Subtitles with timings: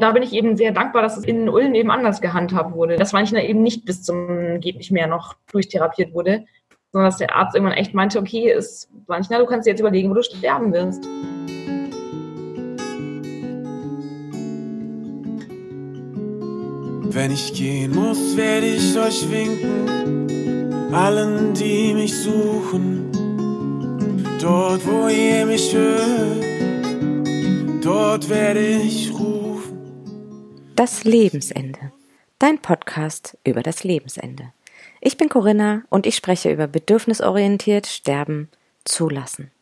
[0.00, 2.96] da bin ich eben sehr dankbar, dass es in Ulm eben anders gehandhabt wurde.
[2.96, 6.44] Dass Valentina eben nicht bis zum geht nicht mehr noch durchtherapiert wurde,
[6.92, 10.10] sondern dass der Arzt irgendwann echt meinte, okay, ist Valentina, du kannst dir jetzt überlegen,
[10.10, 11.04] wo du sterben wirst.
[17.14, 23.12] Wenn ich gehen muss, werde ich euch winken, allen, die mich suchen.
[24.40, 26.44] Dort, wo ihr mich hört,
[27.84, 29.43] dort werde ich rufen.
[30.76, 31.92] Das Lebensende.
[32.40, 34.52] Dein Podcast über das Lebensende.
[35.00, 38.48] Ich bin Corinna und ich spreche über bedürfnisorientiert Sterben
[38.84, 39.52] zulassen.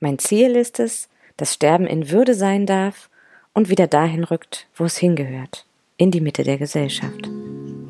[0.00, 3.10] Mein Ziel ist es, dass Sterben in Würde sein darf
[3.52, 5.66] und wieder dahin rückt, wo es hingehört
[5.98, 7.28] in die Mitte der Gesellschaft.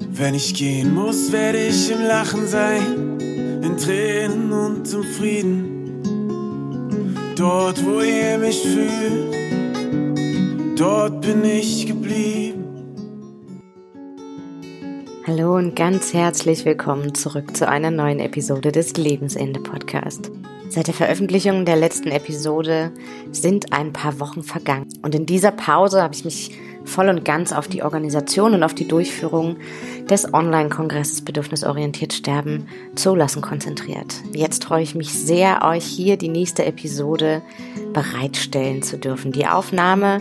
[0.09, 3.21] Wenn ich gehen muss, werde ich im Lachen sein,
[3.63, 6.03] in Tränen und im Frieden.
[7.37, 9.37] Dort, wo ihr mich fühlt,
[10.77, 12.62] dort bin ich geblieben.
[15.25, 20.33] Hallo und ganz herzlich willkommen zurück zu einer neuen Episode des Lebensende Podcast.
[20.69, 22.91] Seit der Veröffentlichung der letzten Episode
[23.31, 27.53] sind ein paar Wochen vergangen und in dieser Pause habe ich mich voll und ganz
[27.53, 29.59] auf die Organisation und auf die Durchführung
[30.11, 34.17] des Online-Kongresses Bedürfnisorientiert Sterben zulassen konzentriert.
[34.35, 37.43] Jetzt freue ich mich sehr, euch hier die nächste Episode
[37.93, 39.31] bereitstellen zu dürfen.
[39.31, 40.21] Die Aufnahme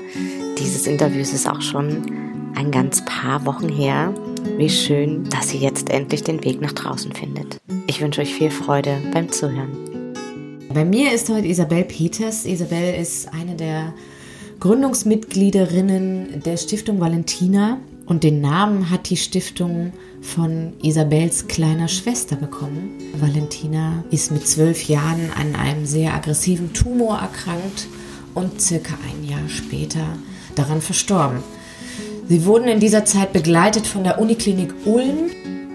[0.60, 4.14] dieses Interviews ist auch schon ein ganz paar Wochen her.
[4.58, 7.60] Wie schön, dass sie jetzt endlich den Weg nach draußen findet.
[7.88, 10.16] Ich wünsche euch viel Freude beim Zuhören.
[10.74, 12.46] Bei mir ist heute Isabel Peters.
[12.46, 13.94] Isabel ist eine der
[14.60, 22.98] Gründungsmitgliederinnen der Stiftung Valentina und den Namen hat die Stiftung von Isabels kleiner Schwester bekommen.
[23.20, 27.88] Valentina ist mit zwölf Jahren an einem sehr aggressiven Tumor erkrankt
[28.34, 30.06] und circa ein Jahr später
[30.56, 31.40] daran verstorben.
[32.32, 35.32] Sie wurden in dieser Zeit begleitet von der Uniklinik Ulm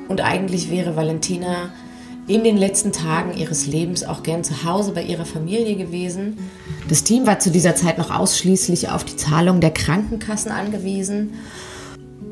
[0.08, 1.68] und eigentlich wäre Valentina
[2.28, 6.38] in den letzten Tagen ihres Lebens auch gern zu Hause bei ihrer Familie gewesen.
[6.88, 11.34] Das Team war zu dieser Zeit noch ausschließlich auf die Zahlung der Krankenkassen angewiesen.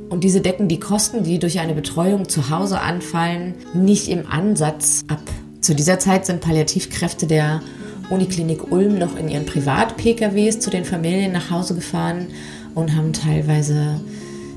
[0.09, 5.05] Und diese decken die Kosten, die durch eine Betreuung zu Hause anfallen, nicht im Ansatz
[5.07, 5.21] ab.
[5.61, 7.61] Zu dieser Zeit sind Palliativkräfte der
[8.09, 12.29] Uniklinik Ulm noch in ihren Privat-PKWs zu den Familien nach Hause gefahren
[12.75, 14.01] und haben teilweise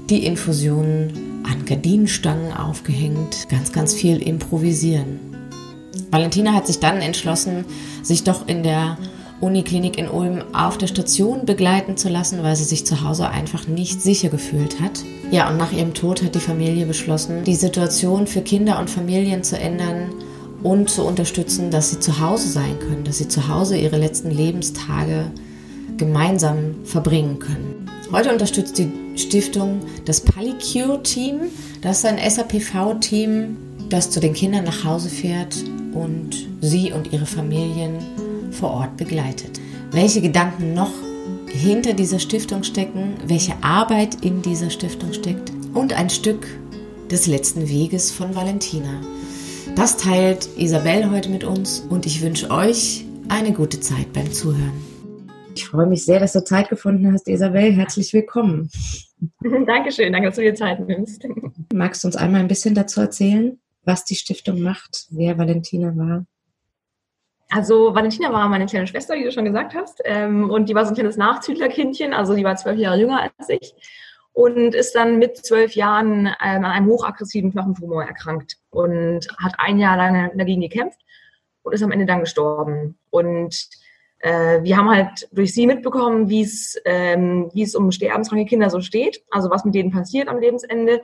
[0.10, 5.20] die Infusionen an Gardinenstangen aufgehängt, ganz, ganz viel improvisieren.
[6.12, 7.66] Valentina hat sich dann entschlossen,
[8.04, 8.98] sich doch in der
[9.40, 13.68] Uniklinik in Ulm auf der Station begleiten zu lassen, weil sie sich zu Hause einfach
[13.68, 15.04] nicht sicher gefühlt hat.
[15.30, 19.44] Ja, und nach ihrem Tod hat die Familie beschlossen, die Situation für Kinder und Familien
[19.44, 20.10] zu ändern
[20.64, 24.32] und zu unterstützen, dass sie zu Hause sein können, dass sie zu Hause ihre letzten
[24.32, 25.30] Lebenstage
[25.98, 27.87] gemeinsam verbringen können.
[28.10, 31.42] Heute unterstützt die Stiftung das Polycure-Team.
[31.82, 33.58] Das ist ein SAPV-Team,
[33.90, 35.58] das zu den Kindern nach Hause fährt
[35.94, 37.98] und sie und ihre Familien
[38.52, 39.60] vor Ort begleitet.
[39.92, 40.92] Welche Gedanken noch
[41.48, 46.48] hinter dieser Stiftung stecken, welche Arbeit in dieser Stiftung steckt und ein Stück
[47.12, 49.02] des letzten Weges von Valentina.
[49.76, 54.97] Das teilt Isabel heute mit uns und ich wünsche euch eine gute Zeit beim Zuhören.
[55.58, 57.72] Ich freue mich sehr, dass du Zeit gefunden hast, Isabel.
[57.72, 58.70] Herzlich willkommen.
[59.66, 61.28] Dankeschön, danke, dass du dir Zeit nimmst.
[61.74, 63.60] Magst du uns einmal ein bisschen dazu erzählen?
[63.88, 66.26] was die Stiftung macht, wer Valentina war?
[67.50, 70.02] Also Valentina war meine kleine Schwester, wie du schon gesagt hast.
[70.04, 73.50] Ähm, und die war so ein kleines Nachzüglerkindchen, also die war zwölf Jahre jünger als
[73.50, 73.74] ich
[74.34, 79.80] und ist dann mit zwölf Jahren ähm, an einem hochaggressiven Knochentumor erkrankt und hat ein
[79.80, 81.00] Jahr lang dagegen gekämpft
[81.64, 83.00] und ist am Ende dann gestorben.
[83.10, 83.70] Und
[84.20, 88.70] äh, wir haben halt durch sie mitbekommen, wie es ähm, wie es um sterbenskranke Kinder
[88.70, 91.02] so steht, also was mit denen passiert am Lebensende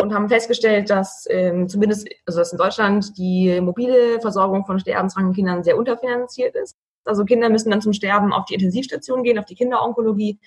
[0.00, 5.34] und haben festgestellt, dass ähm, zumindest, also dass in Deutschland die mobile Versorgung von sterbenskranken
[5.34, 6.76] Kindern sehr unterfinanziert ist.
[7.04, 10.40] Also Kinder müssen dann zum Sterben auf die Intensivstation gehen, auf die Kinderonkologie,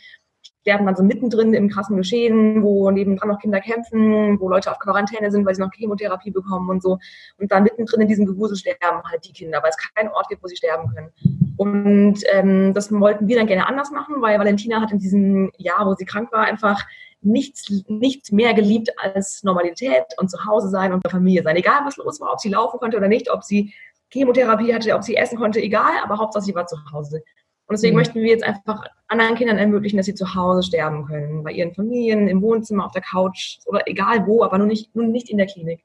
[0.61, 4.79] sterben dann so mittendrin im krassen Geschehen, wo nebendran noch Kinder kämpfen, wo Leute auf
[4.79, 6.97] Quarantäne sind, weil sie noch Chemotherapie bekommen und so.
[7.37, 10.43] Und dann mittendrin in diesem Gewusel sterben halt die Kinder, weil es keinen Ort gibt,
[10.43, 11.11] wo sie sterben können.
[11.57, 15.85] Und ähm, das wollten wir dann gerne anders machen, weil Valentina hat in diesem Jahr,
[15.85, 16.85] wo sie krank war, einfach
[17.21, 21.55] nichts, nichts mehr geliebt als Normalität und zu Hause sein und Familie sein.
[21.55, 23.73] Egal, was los war, ob sie laufen konnte oder nicht, ob sie
[24.11, 27.23] Chemotherapie hatte, ob sie essen konnte, egal, aber Hauptsache sie war zu Hause.
[27.69, 27.99] Und deswegen mhm.
[27.99, 31.75] möchten wir jetzt einfach anderen Kindern ermöglichen, dass sie zu Hause sterben können, bei ihren
[31.75, 35.37] Familien, im Wohnzimmer, auf der Couch oder egal wo, aber nur nicht, nur nicht in
[35.37, 35.83] der Klinik.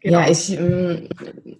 [0.00, 0.20] Genau.
[0.20, 1.10] Ja, ich, ähm,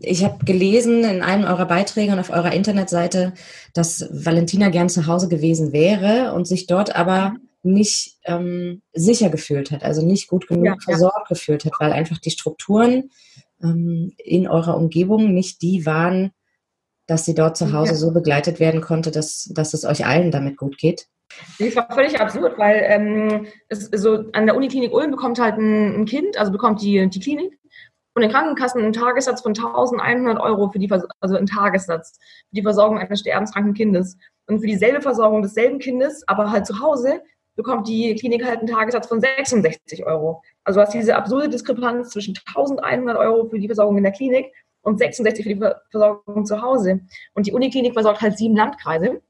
[0.00, 3.34] ich habe gelesen in einem eurer Beiträge und auf eurer Internetseite,
[3.74, 9.70] dass Valentina gern zu Hause gewesen wäre und sich dort aber nicht ähm, sicher gefühlt
[9.70, 11.34] hat, also nicht gut genug ja, versorgt ja.
[11.34, 13.10] gefühlt hat, weil einfach die Strukturen
[13.62, 16.32] ähm, in eurer Umgebung nicht die waren,
[17.06, 17.96] dass sie dort zu Hause ja.
[17.96, 21.06] so begleitet werden konnte, dass, dass es euch allen damit gut geht?
[21.58, 26.02] Das war völlig absurd, weil ähm, es, so an der Uniklinik Ulm bekommt halt ein,
[26.02, 27.58] ein, Kind, also bekommt die, die Klinik
[28.14, 30.90] und den Krankenkassen einen Tagessatz von 1100 Euro für die,
[31.20, 32.18] also einen Tagessatz
[32.50, 34.16] für die Versorgung eines sterbenskranken Kindes.
[34.46, 37.22] Und für dieselbe Versorgung desselben Kindes, aber halt zu Hause,
[37.54, 40.42] bekommt die Klinik halt einen Tagessatz von 66 Euro.
[40.64, 44.52] Also du hast diese absurde Diskrepanz zwischen 1100 Euro für die Versorgung in der Klinik
[44.82, 47.00] und 66 für die Versorgung zu Hause.
[47.34, 49.22] Und die Uniklinik versorgt halt sieben Landkreise.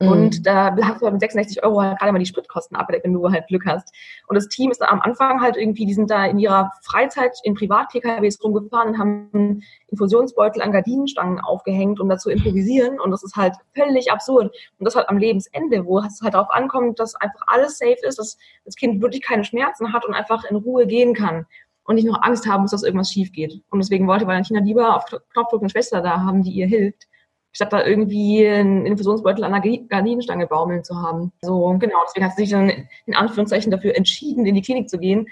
[0.00, 0.08] Mhm.
[0.08, 3.12] Und da hast du halt mit 66 Euro halt gerade mal die Spritkosten abgedeckt, wenn
[3.12, 3.92] du halt Glück hast.
[4.28, 7.36] Und das Team ist da am Anfang halt irgendwie, die sind da in ihrer Freizeit
[7.42, 13.00] in Privat-PKWs rumgefahren und haben Infusionsbeutel an Gardinenstangen aufgehängt, um da zu improvisieren.
[13.00, 14.54] Und das ist halt völlig absurd.
[14.78, 18.18] Und das halt am Lebensende, wo es halt darauf ankommt, dass einfach alles safe ist,
[18.18, 21.46] dass das Kind wirklich keine Schmerzen hat und einfach in Ruhe gehen kann
[21.88, 23.62] und nicht noch Angst haben muss, dass irgendwas schief geht.
[23.70, 27.08] Und deswegen wollte Valentina lieber auf Knopfdruck eine Schwester da haben, die ihr hilft,
[27.50, 31.32] statt da irgendwie einen Infusionsbeutel an der Gardinenstange baumeln zu haben.
[31.40, 32.70] So, genau, deswegen hat sie sich dann
[33.06, 35.28] in Anführungszeichen dafür entschieden, in die Klinik zu gehen,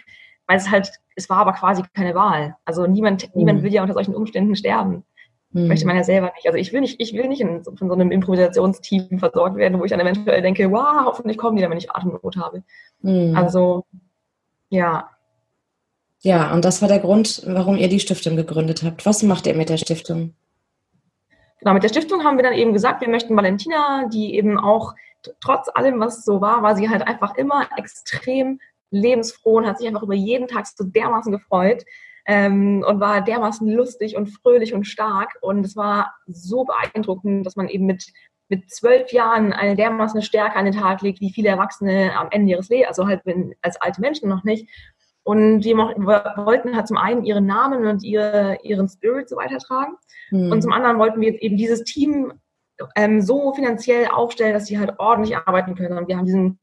[0.47, 2.57] weil es halt, es war aber quasi keine Wahl.
[2.65, 3.33] Also niemand, mhm.
[3.35, 5.05] niemand will ja unter solchen Umständen sterben.
[5.51, 5.69] Mhm.
[5.69, 6.47] Möchte man ja selber nicht.
[6.47, 9.85] Also ich will nicht, ich will nicht in, von so einem Improvisationsteam versorgt werden, wo
[9.85, 12.63] ich dann eventuell denke, wow, hoffentlich kommen die dann, wenn ich Atemnot habe.
[13.03, 13.37] Mhm.
[13.37, 13.85] Also,
[14.71, 15.11] ja,
[16.27, 19.07] ja, und das war der Grund, warum ihr die Stiftung gegründet habt.
[19.07, 20.35] Was macht ihr mit der Stiftung?
[21.61, 24.97] Genau, mit der Stiftung haben wir dann eben gesagt, wir möchten Valentina, die eben auch
[25.41, 28.59] trotz allem, was so war, war sie halt einfach immer extrem
[28.91, 31.85] lebensfroh und hat sich einfach über jeden Tag so dermaßen gefreut
[32.27, 35.39] ähm, und war dermaßen lustig und fröhlich und stark.
[35.43, 38.05] Und es war so beeindruckend, dass man eben mit
[38.49, 42.53] mit zwölf Jahren eine dermaßen Stärke an den Tag legt, wie viele Erwachsene am Ende
[42.53, 43.23] ihres Lebens, also halt
[43.63, 44.69] als alte Menschen noch nicht.
[45.27, 49.97] Und wir wollten halt zum einen ihren Namen und ihre, ihren Spirit so weitertragen.
[50.31, 50.53] Mhm.
[50.53, 52.33] Und zum anderen wollten wir jetzt eben dieses Team
[52.95, 55.99] ähm, so finanziell aufstellen, dass sie halt ordentlich arbeiten können.
[55.99, 56.61] Und wir haben diesem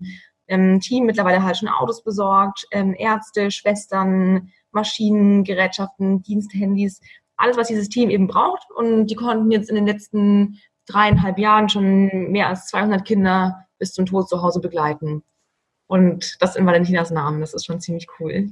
[0.48, 7.02] ähm, Team mittlerweile halt schon Autos besorgt, ähm, Ärzte, Schwestern, Maschinen, Gerätschaften, Diensthandys,
[7.36, 8.72] alles, was dieses Team eben braucht.
[8.74, 13.92] Und die konnten jetzt in den letzten dreieinhalb Jahren schon mehr als 200 Kinder bis
[13.92, 15.22] zum Tod zu Hause begleiten.
[15.88, 18.52] Und das in Valentinas Namen, das ist schon ziemlich cool.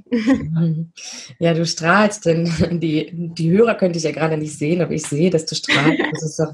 [1.38, 5.04] Ja, du strahlst, denn die, die Hörer könnte ich ja gerade nicht sehen, aber ich
[5.04, 6.00] sehe, dass du strahlst.
[6.12, 6.52] Das ist ein,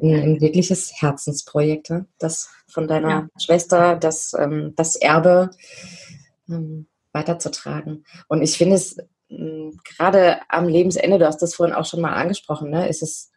[0.00, 2.06] ein wirkliches Herzensprojekt, ne?
[2.18, 3.28] das von deiner ja.
[3.38, 5.50] Schwester, das, ähm, das Erbe
[6.48, 8.04] ähm, weiterzutragen.
[8.28, 8.96] Und ich finde es
[9.28, 13.30] ähm, gerade am Lebensende, du hast das vorhin auch schon mal angesprochen, ne, ist es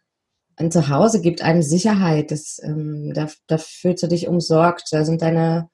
[0.56, 5.20] ein Zuhause gibt einem Sicherheit, das, ähm, da, da fühlst du dich umsorgt, da sind
[5.22, 5.68] deine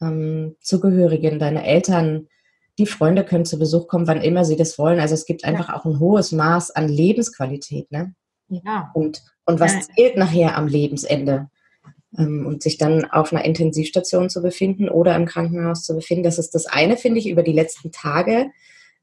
[0.00, 2.28] ähm, Zugehörigen, deine Eltern,
[2.78, 5.00] die Freunde können zu Besuch kommen, wann immer sie das wollen.
[5.00, 5.76] Also es gibt einfach ja.
[5.76, 7.90] auch ein hohes Maß an Lebensqualität.
[7.92, 8.14] Ne?
[8.48, 8.90] Ja.
[8.94, 9.80] Und, und was ja.
[9.80, 11.48] zählt nachher am Lebensende?
[12.18, 16.38] Ähm, und sich dann auf einer Intensivstation zu befinden oder im Krankenhaus zu befinden, das
[16.38, 18.50] ist das eine, finde ich, über die letzten Tage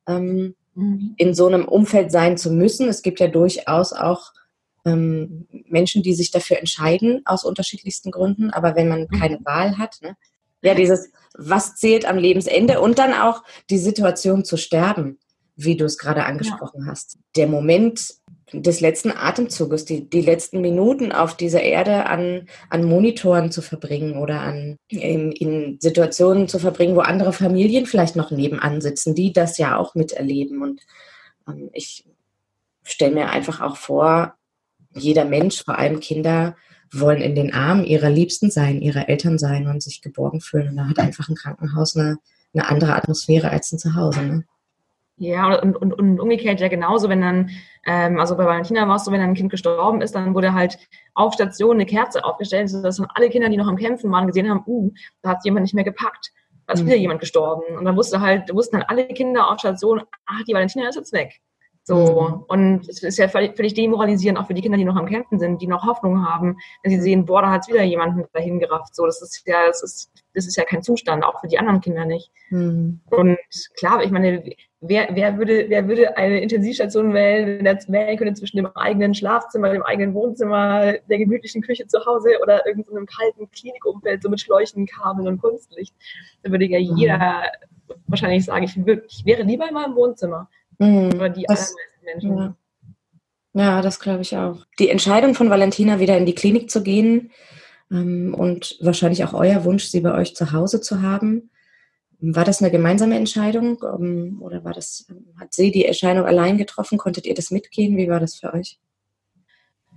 [0.08, 1.14] ähm, mhm.
[1.18, 2.90] in so einem Umfeld sein zu müssen.
[2.90, 4.34] Es gibt ja durchaus auch
[4.86, 8.50] ähm, Menschen, die sich dafür entscheiden, aus unterschiedlichsten Gründen.
[8.52, 9.20] Aber wenn man mhm.
[9.20, 10.18] keine Wahl hat, ne,
[10.68, 15.20] ja, dieses, was zählt am Lebensende und dann auch die Situation zu sterben,
[15.56, 16.92] wie du es gerade angesprochen ja.
[16.92, 17.18] hast.
[17.36, 18.16] Der Moment
[18.54, 24.18] des letzten Atemzuges, die, die letzten Minuten auf dieser Erde an, an Monitoren zu verbringen
[24.18, 29.34] oder an, in, in Situationen zu verbringen, wo andere Familien vielleicht noch nebenan sitzen, die
[29.34, 30.62] das ja auch miterleben.
[30.62, 30.82] Und
[31.48, 32.06] ähm, ich
[32.84, 34.36] stelle mir einfach auch vor,
[34.94, 36.56] jeder Mensch, vor allem Kinder,
[36.92, 40.70] wollen in den Armen ihrer Liebsten sein, ihrer Eltern sein und sich geborgen fühlen.
[40.70, 42.18] Und da hat einfach ein Krankenhaus eine,
[42.54, 44.22] eine andere Atmosphäre als ein Zuhause.
[44.22, 44.44] Ne?
[45.20, 47.50] Ja, und, und, und umgekehrt ja genauso, wenn dann,
[47.86, 50.54] ähm, also bei Valentina war es so, wenn dann ein Kind gestorben ist, dann wurde
[50.54, 50.78] halt
[51.16, 54.48] auf Station eine Kerze aufgestellt, sodass dann alle Kinder, die noch am Kämpfen waren, gesehen
[54.48, 54.92] haben, uh,
[55.24, 56.32] da hat jemand nicht mehr gepackt.
[56.68, 56.88] Da ist mhm.
[56.88, 57.78] wieder jemand gestorben.
[57.78, 61.14] Und dann wusste halt, wussten dann alle Kinder auf Station, ach, die Valentina ist jetzt
[61.14, 61.42] weg.
[61.88, 62.44] So, mhm.
[62.50, 65.40] und es ist ja völlig, völlig demoralisierend auch für die Kinder, die noch am Kämpfen
[65.40, 68.94] sind, die noch Hoffnung haben, wenn sie sehen, boah, da hat wieder jemanden dahin gerafft.
[68.94, 71.80] So, das ist ja, das ist, das ist ja kein Zustand, auch für die anderen
[71.80, 72.30] Kinder nicht.
[72.50, 73.00] Mhm.
[73.10, 73.38] Und
[73.78, 74.44] klar, ich meine,
[74.82, 79.14] wer, wer würde, wer würde eine Intensivstation wählen, wenn er wählen könnte zwischen dem eigenen
[79.14, 84.42] Schlafzimmer, dem eigenen Wohnzimmer, der gemütlichen Küche zu Hause oder irgendeinem kalten Klinikumfeld, so mit
[84.42, 85.96] Schläuchen, Kabeln und Kunstlicht?
[86.44, 86.98] Da würde ja mhm.
[86.98, 87.44] jeder
[88.08, 90.50] wahrscheinlich sagen, ich, würde, ich wäre lieber in meinem Wohnzimmer.
[90.80, 91.14] Mhm.
[91.16, 92.38] Oder die das, allermeisten Menschen.
[93.54, 94.66] Ja, ja das glaube ich auch.
[94.80, 97.32] Die Entscheidung von Valentina, wieder in die Klinik zu gehen
[97.92, 101.50] ähm, und wahrscheinlich auch euer Wunsch, sie bei euch zu Hause zu haben,
[102.20, 105.06] War das eine gemeinsame Entscheidung ähm, oder war das,
[105.40, 106.98] hat sie die Entscheidung allein getroffen?
[106.98, 107.96] Konntet ihr das mitgehen?
[107.96, 108.80] Wie war das für euch?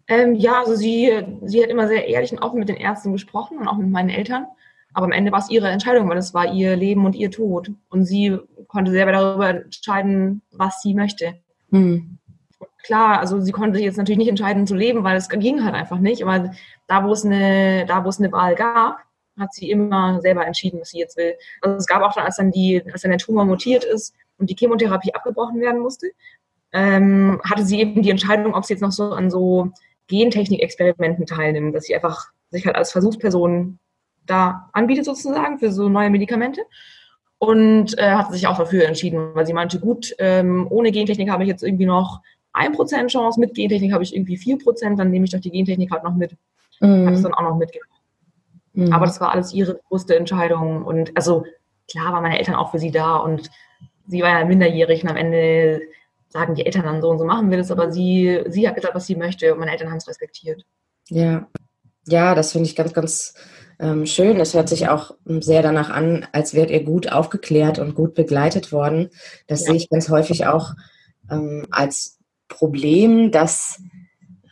[0.07, 1.11] Ähm, ja, also sie,
[1.45, 4.11] sie hat immer sehr ehrlich und offen mit den Ärzten gesprochen und auch mit meinen
[4.11, 4.47] Eltern.
[4.93, 7.71] Aber am Ende war es ihre Entscheidung, weil es war ihr Leben und ihr Tod.
[7.89, 11.35] Und sie konnte selber darüber entscheiden, was sie möchte.
[11.71, 12.19] Hm.
[12.83, 15.75] Klar, also sie konnte sich jetzt natürlich nicht entscheiden zu leben, weil es ging halt
[15.75, 16.23] einfach nicht.
[16.23, 16.51] Aber
[16.87, 18.99] da, wo es eine, da, wo es eine Wahl gab,
[19.39, 21.35] hat sie immer selber entschieden, was sie jetzt will.
[21.61, 24.51] Also es gab auch dann, als dann die, als dann der Tumor mutiert ist und
[24.51, 26.11] die Chemotherapie abgebrochen werden musste,
[26.73, 29.71] ähm, hatte sie eben die Entscheidung, ob sie jetzt noch so an so
[30.09, 33.79] Gentechnik-Experimenten teilnimmt, dass sie einfach sich halt als Versuchsperson
[34.31, 36.63] da anbietet sozusagen für so neue Medikamente.
[37.39, 41.43] Und äh, hat sich auch dafür entschieden, weil sie meinte, gut, ähm, ohne Gentechnik habe
[41.43, 42.21] ich jetzt irgendwie noch
[42.53, 46.05] 1% Chance, mit Gentechnik habe ich irgendwie 4%, dann nehme ich doch die Gentechnik halt
[46.05, 46.37] noch mit.
[46.81, 47.07] Mhm.
[47.07, 48.03] Hat es dann auch noch mitgemacht.
[48.75, 48.93] Mhm.
[48.93, 50.85] Aber das war alles ihre bewusste Entscheidung.
[50.85, 51.45] Und also
[51.91, 53.51] klar waren meine Eltern auch für sie da und
[54.07, 55.81] sie war ja minderjährig und am Ende
[56.29, 58.95] sagen die Eltern dann so und so machen wir das, aber sie, sie hat gesagt,
[58.95, 60.65] was sie möchte und meine Eltern haben es respektiert.
[61.09, 61.49] Ja,
[62.07, 63.35] ja, das finde ich ganz, ganz
[63.81, 64.39] ähm, schön.
[64.41, 68.73] Es hört sich auch sehr danach an, als wärt ihr gut aufgeklärt und gut begleitet
[68.73, 69.11] worden.
[69.47, 69.67] Das ja.
[69.67, 70.75] sehe ich ganz häufig auch
[71.31, 73.83] ähm, als Problem, dass,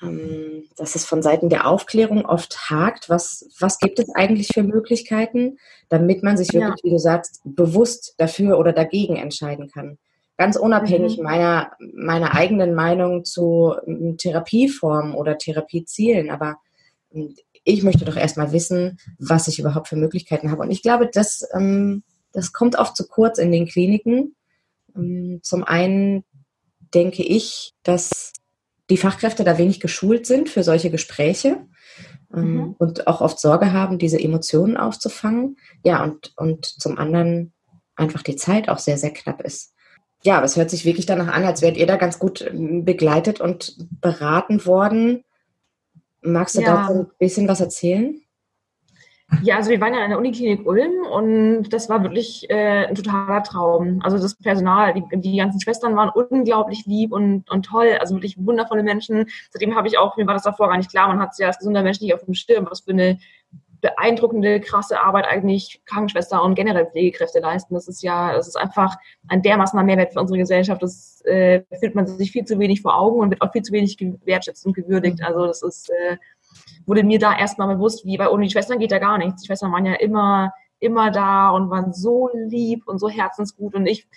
[0.03, 3.11] ähm, dass es von Seiten der Aufklärung oft hakt.
[3.11, 6.85] Was, was gibt es eigentlich für Möglichkeiten, damit man sich wirklich, ja.
[6.85, 9.99] wie du sagst, bewusst dafür oder dagegen entscheiden kann?
[10.39, 11.25] Ganz unabhängig mhm.
[11.25, 16.31] meiner, meiner eigenen Meinung zu ähm, Therapieformen oder Therapiezielen.
[16.31, 16.57] Aber
[17.65, 20.63] ich möchte doch erstmal wissen, was ich überhaupt für Möglichkeiten habe.
[20.63, 24.35] Und ich glaube, das, ähm, das kommt oft zu kurz in den Kliniken.
[24.97, 26.25] Ähm, zum einen
[26.95, 28.33] denke ich, dass
[28.91, 31.67] die Fachkräfte da wenig geschult sind für solche Gespräche
[32.35, 32.75] ähm, mhm.
[32.79, 35.57] und auch oft Sorge haben, diese Emotionen aufzufangen.
[35.85, 37.53] Ja, und, und zum anderen
[37.97, 39.75] einfach die Zeit auch sehr, sehr knapp ist.
[40.23, 43.41] Ja, aber es hört sich wirklich danach an, als wärt ihr da ganz gut begleitet
[43.41, 45.25] und beraten worden.
[46.33, 46.77] Magst du ja.
[46.77, 48.21] dazu ein bisschen was erzählen?
[49.43, 52.95] Ja, also wir waren ja in der Uniklinik Ulm und das war wirklich äh, ein
[52.95, 54.01] totaler Traum.
[54.03, 58.39] Also das Personal, die, die ganzen Schwestern waren unglaublich lieb und, und toll, also wirklich
[58.39, 59.27] wundervolle Menschen.
[59.51, 61.59] Seitdem habe ich auch, mir war das davor gar nicht klar, man hat ja als
[61.59, 63.19] gesunder Mensch nicht auf dem Schirm, was für eine
[63.81, 67.75] beeindruckende, krasse Arbeit eigentlich Krankenschwester und generell Pflegekräfte leisten.
[67.75, 68.97] Das ist ja, das ist einfach
[69.29, 70.83] ein dermaßener Mehrwert für unsere Gesellschaft.
[70.83, 73.73] Das äh, fühlt man sich viel zu wenig vor Augen und wird auch viel zu
[73.73, 75.23] wenig gewertschätzt und gewürdigt.
[75.23, 76.17] Also das ist äh,
[76.87, 79.43] wurde mir da erstmal bewusst, wie bei ohne die Schwestern geht ja gar nichts.
[79.43, 83.87] Die Schwestern waren ja immer, immer da und waren so lieb und so herzensgut und
[83.87, 84.09] ich,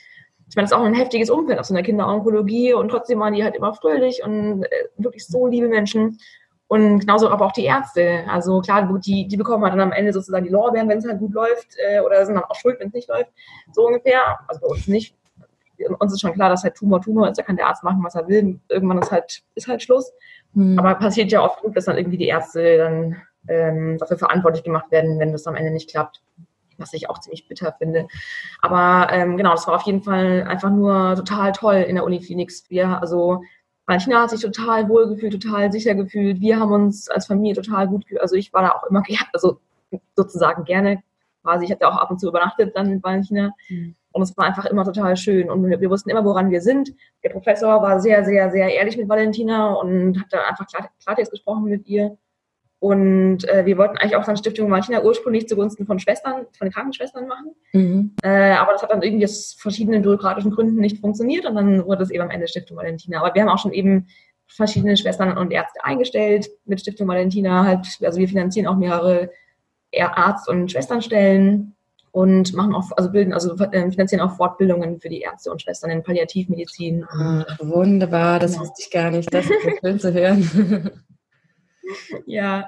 [0.48, 3.34] ich meine, das ist auch ein heftiges Umfeld auf so einer Kinderonkologie und trotzdem waren
[3.34, 6.18] die halt immer fröhlich und äh, wirklich so liebe Menschen.
[6.72, 8.24] Und genauso aber auch die Ärzte.
[8.30, 11.20] Also klar, die, die bekommen halt dann am Ende sozusagen die Lorbeeren, wenn es halt
[11.20, 13.30] gut läuft, äh, oder sind dann auch schuld, wenn es nicht läuft.
[13.74, 14.40] So ungefähr.
[14.48, 15.13] Also bei uns nicht.
[16.00, 18.16] Uns ist schon klar, dass halt Tumor Tumor ist, da kann der Arzt machen, was
[18.16, 18.58] er will.
[18.70, 20.13] Irgendwann ist halt, ist halt Schluss.
[20.54, 20.80] Mhm.
[20.80, 25.20] Aber passiert ja oft, dass dann irgendwie die Ärzte dann ähm, dafür verantwortlich gemacht werden,
[25.20, 26.22] wenn das am Ende nicht klappt.
[26.78, 28.08] Was ich auch ziemlich bitter finde.
[28.62, 32.50] Aber ähm, genau, das war auf jeden Fall einfach nur total toll in der Uniklinik.
[32.70, 33.42] Wir, also
[33.91, 36.39] Valentina hat sich total wohl gefühlt, total sicher gefühlt.
[36.39, 38.21] Wir haben uns als Familie total gut gefühlt.
[38.21, 39.60] Also ich war da auch immer, also
[40.15, 41.03] sozusagen gerne
[41.43, 41.65] quasi.
[41.65, 43.51] Ich hatte auch ab und zu übernachtet dann mit Valentina.
[43.67, 43.95] Mhm.
[44.13, 45.50] Und es war einfach immer total schön.
[45.50, 46.93] Und wir, wir, wussten immer, woran wir sind.
[47.21, 50.67] Der Professor war sehr, sehr, sehr ehrlich mit Valentina und hat dann einfach
[51.03, 52.17] Klartext gesprochen mit ihr.
[52.82, 56.74] Und äh, wir wollten eigentlich auch dann Stiftung Valentina ursprünglich zugunsten von Schwestern, von den
[56.74, 57.52] Krankenschwestern machen.
[57.74, 58.16] Mhm.
[58.24, 62.02] Äh, aber das hat dann irgendwie aus verschiedenen bürokratischen Gründen nicht funktioniert und dann wurde
[62.02, 63.22] es eben am Ende Stiftung Valentina.
[63.22, 64.08] Aber wir haben auch schon eben
[64.48, 67.66] verschiedene Schwestern und Ärzte eingestellt mit Stiftung Valentina.
[67.66, 69.30] Halt, also wir finanzieren auch mehrere
[69.96, 71.76] Arzt- und Schwesternstellen
[72.10, 75.92] und machen auch, also bilden, also äh, finanzieren auch Fortbildungen für die Ärzte und Schwestern
[75.92, 77.06] in Palliativmedizin.
[77.08, 78.64] Ach, wunderbar, das genau.
[78.64, 79.32] wusste ich gar nicht.
[79.32, 80.90] Das ist schön zu hören.
[82.25, 82.67] ja.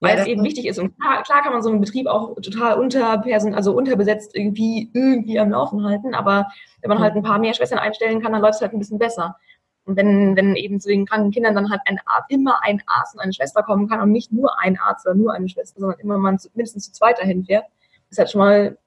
[0.00, 0.78] Weil ja, es eben wichtig ist.
[0.78, 5.38] Und klar, klar, kann man so einen Betrieb auch total unterperson, also unterbesetzt irgendwie, irgendwie
[5.38, 6.14] am Laufen halten.
[6.14, 6.48] Aber
[6.80, 8.98] wenn man halt ein paar mehr Schwestern einstellen kann, dann läuft es halt ein bisschen
[8.98, 9.36] besser.
[9.84, 13.14] Und wenn, wenn eben zu den kranken Kindern dann halt ein Arzt, immer ein Arzt
[13.14, 16.00] und eine Schwester kommen kann und nicht nur ein Arzt oder nur eine Schwester, sondern
[16.00, 17.66] immer man mindestens zu zweit dahin fährt,
[18.08, 18.78] ist halt schon mal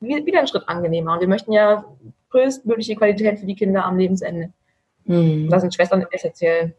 [0.00, 1.14] wieder ein Schritt angenehmer.
[1.14, 1.84] Und wir möchten ja
[2.30, 4.52] größtmögliche Qualität für die Kinder am Lebensende.
[5.04, 5.48] Mhm.
[5.50, 6.74] Da sind Schwestern essentiell.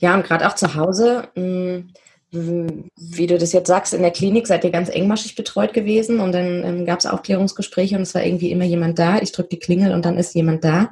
[0.00, 1.90] Ja, und gerade auch zu Hause, hm,
[2.30, 6.32] wie du das jetzt sagst, in der Klinik seid ihr ganz engmaschig betreut gewesen und
[6.32, 9.20] dann ähm, gab es Aufklärungsgespräche und es war irgendwie immer jemand da.
[9.20, 10.90] Ich drücke die Klingel und dann ist jemand da.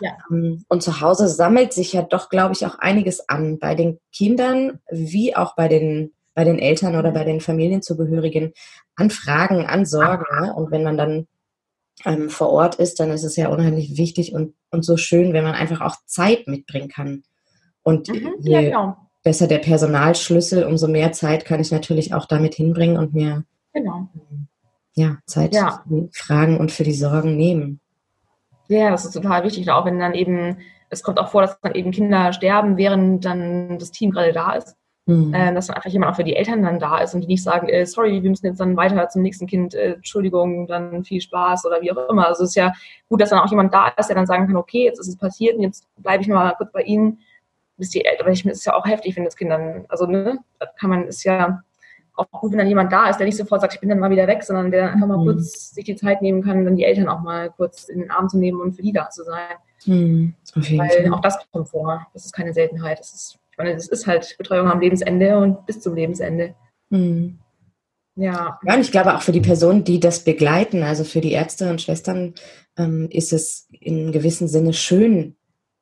[0.00, 0.10] Ja.
[0.30, 4.00] Ähm, und zu Hause sammelt sich ja doch, glaube ich, auch einiges an bei den
[4.12, 8.52] Kindern wie auch bei den bei den Eltern oder bei den Familienzugehörigen
[8.96, 10.24] an Fragen, an Sorgen.
[10.40, 10.54] Ne?
[10.54, 11.26] Und wenn man dann
[12.04, 15.44] ähm, vor Ort ist, dann ist es ja unheimlich wichtig und, und so schön, wenn
[15.44, 17.24] man einfach auch Zeit mitbringen kann.
[17.82, 18.96] Und mhm, je ja, genau.
[19.22, 24.08] besser der Personalschlüssel, umso mehr Zeit kann ich natürlich auch damit hinbringen und mir genau.
[24.94, 25.82] ja, Zeit ja.
[25.82, 27.80] für die Fragen und für die Sorgen nehmen.
[28.68, 30.58] Ja, das ist total wichtig, auch wenn dann eben,
[30.90, 34.52] es kommt auch vor, dass dann eben Kinder sterben, während dann das Team gerade da
[34.52, 34.76] ist.
[35.06, 35.34] Mhm.
[35.34, 37.42] Äh, dass dann einfach jemand auch für die Eltern dann da ist und die nicht
[37.42, 41.20] sagen, äh, sorry, wir müssen jetzt dann weiter zum nächsten Kind, äh, Entschuldigung, dann viel
[41.20, 42.28] Spaß oder wie auch immer.
[42.28, 42.72] Also es ist ja
[43.08, 45.16] gut, dass dann auch jemand da ist, der dann sagen kann, okay, jetzt ist es
[45.16, 47.18] passiert und jetzt bleibe ich mal kurz bei Ihnen,
[47.80, 50.38] bis die Eltern, ich, es ist ja auch heftig, wenn das Kind dann, also ne,
[50.58, 51.62] da kann man, ist ja
[52.14, 54.10] auch gut, wenn dann jemand da ist, der nicht sofort sagt, ich bin dann mal
[54.10, 55.24] wieder weg, sondern der einfach mal mhm.
[55.24, 58.28] kurz sich die Zeit nehmen kann, dann die Eltern auch mal kurz in den Arm
[58.28, 59.56] zu nehmen und für die da zu sein.
[59.86, 60.34] Mhm.
[60.54, 61.12] Weil Fall.
[61.12, 62.06] auch das kommt vor.
[62.12, 62.98] Das ist keine Seltenheit.
[62.98, 66.54] Das ist, ich meine, das ist halt Betreuung am Lebensende und bis zum Lebensende.
[66.90, 67.38] Mhm.
[68.16, 68.58] Ja.
[68.62, 71.70] ja, und ich glaube auch für die Personen, die das begleiten, also für die Ärzte
[71.70, 72.34] und Schwestern,
[72.76, 75.36] ähm, ist es in gewissem Sinne schön,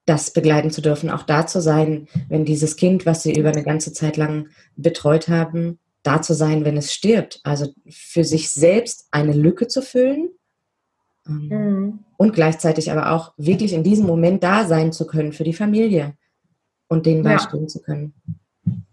[0.09, 3.63] das begleiten zu dürfen, auch da zu sein, wenn dieses Kind, was sie über eine
[3.63, 7.41] ganze Zeit lang betreut haben, da zu sein, wenn es stirbt.
[7.45, 10.31] Also für sich selbst eine Lücke zu füllen
[11.27, 11.99] ähm, mhm.
[12.17, 16.15] und gleichzeitig aber auch wirklich in diesem Moment da sein zu können für die Familie
[16.89, 17.35] und denen ja.
[17.35, 18.15] beistehen zu können.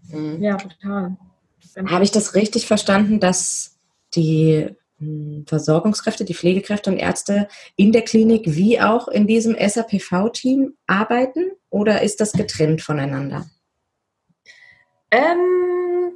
[0.09, 0.41] Mhm.
[0.41, 1.17] Ja, total.
[1.87, 3.77] Habe ich das richtig verstanden, dass
[4.15, 4.69] die
[5.45, 12.01] Versorgungskräfte, die Pflegekräfte und Ärzte in der Klinik wie auch in diesem SAPV-Team arbeiten oder
[12.01, 13.45] ist das getrennt voneinander?
[15.11, 16.13] Ähm,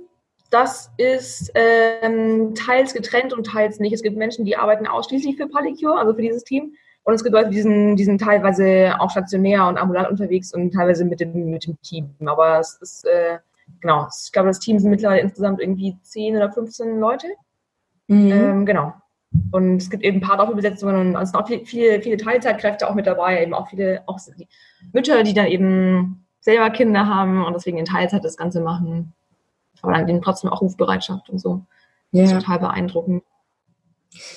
[0.50, 3.94] das ist ähm, teils getrennt und teils nicht.
[3.94, 6.74] Es gibt Menschen, die arbeiten ausschließlich für Palicure, also für dieses Team.
[7.04, 10.72] Und es gibt Leute, die sind, die sind teilweise auch stationär und ambulant unterwegs und
[10.72, 12.16] teilweise mit dem, mit dem Team.
[12.26, 13.40] Aber es ist, äh,
[13.82, 17.28] genau, ich glaube, das Team sind mittlerweile insgesamt irgendwie 10 oder 15 Leute.
[18.10, 18.32] Mhm.
[18.32, 18.94] Ähm, genau.
[19.52, 22.96] Und es gibt eben ein paar Doppelbesetzungen und es sind auch viele, viele, Teilzeitkräfte auch
[22.96, 24.20] mit dabei, eben auch viele auch
[24.92, 29.14] Mütter, die dann eben selber Kinder haben und deswegen in Teilzeit das Ganze machen
[29.82, 31.66] aber dann eben trotzdem auch Rufbereitschaft und so.
[32.12, 32.24] Ja.
[32.24, 33.24] Das ist total beeindruckend.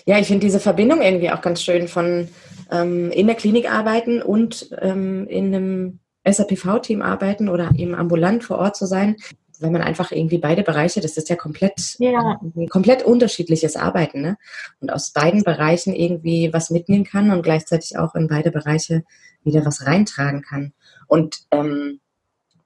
[0.04, 2.28] Ja, ich finde diese Verbindung irgendwie auch ganz schön von
[2.70, 8.58] ähm, in der Klinik arbeiten und ähm, in einem SAPV-Team arbeiten oder eben ambulant vor
[8.58, 9.16] Ort zu sein,
[9.62, 12.40] wenn man einfach irgendwie beide Bereiche, das ist ja komplett, ja.
[12.42, 14.38] ein komplett unterschiedliches Arbeiten, ne?
[14.80, 19.04] Und aus beiden Bereichen irgendwie was mitnehmen kann und gleichzeitig auch in beide Bereiche
[19.44, 20.72] wieder was reintragen kann.
[21.06, 22.00] Und ähm,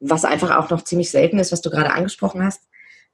[0.01, 2.63] was einfach auch noch ziemlich selten ist, was du gerade angesprochen hast,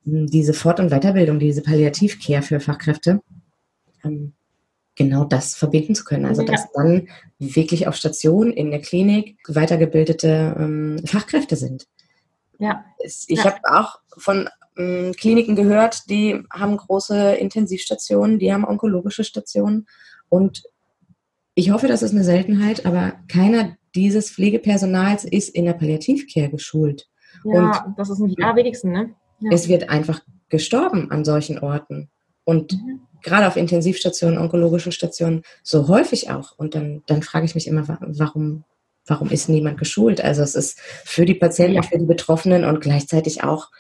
[0.04, 3.20] diese Fort- und Weiterbildung, diese Palliativcare für Fachkräfte,
[4.04, 4.32] ähm,
[4.94, 6.26] genau das verbinden zu können.
[6.26, 11.86] Also, dass dann wirklich auf Station in der Klinik weitergebildete ähm, Fachkräfte sind.
[12.62, 12.84] Ja.
[13.04, 13.44] Ich ja.
[13.44, 19.88] habe auch von ähm, Kliniken gehört, die haben große Intensivstationen, die haben onkologische Stationen
[20.28, 20.62] und
[21.54, 27.08] ich hoffe, das ist eine Seltenheit, aber keiner dieses Pflegepersonals ist in der Palliativcare geschult.
[27.44, 29.14] Ja, und das ist ein allerwenigsten, ne?
[29.40, 29.50] Ja.
[29.52, 32.10] Es wird einfach gestorben an solchen Orten.
[32.44, 33.00] Und mhm.
[33.22, 36.56] gerade auf Intensivstationen, onkologischen Stationen so häufig auch.
[36.56, 38.64] Und dann, dann frage ich mich immer, warum,
[39.06, 40.22] warum ist niemand geschult?
[40.22, 41.82] Also es ist für die Patienten, ja.
[41.82, 43.70] für die Betroffenen und gleichzeitig auch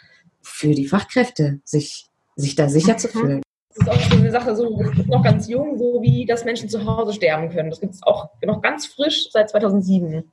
[0.40, 2.06] für die Fachkräfte, sich,
[2.36, 2.98] sich da sicher mhm.
[2.98, 3.42] zu fühlen.
[3.74, 6.84] Das ist auch so eine Sache, so noch ganz jung, so wie dass Menschen zu
[6.84, 7.70] Hause sterben können.
[7.70, 10.30] Das gibt es auch noch ganz frisch seit 2007.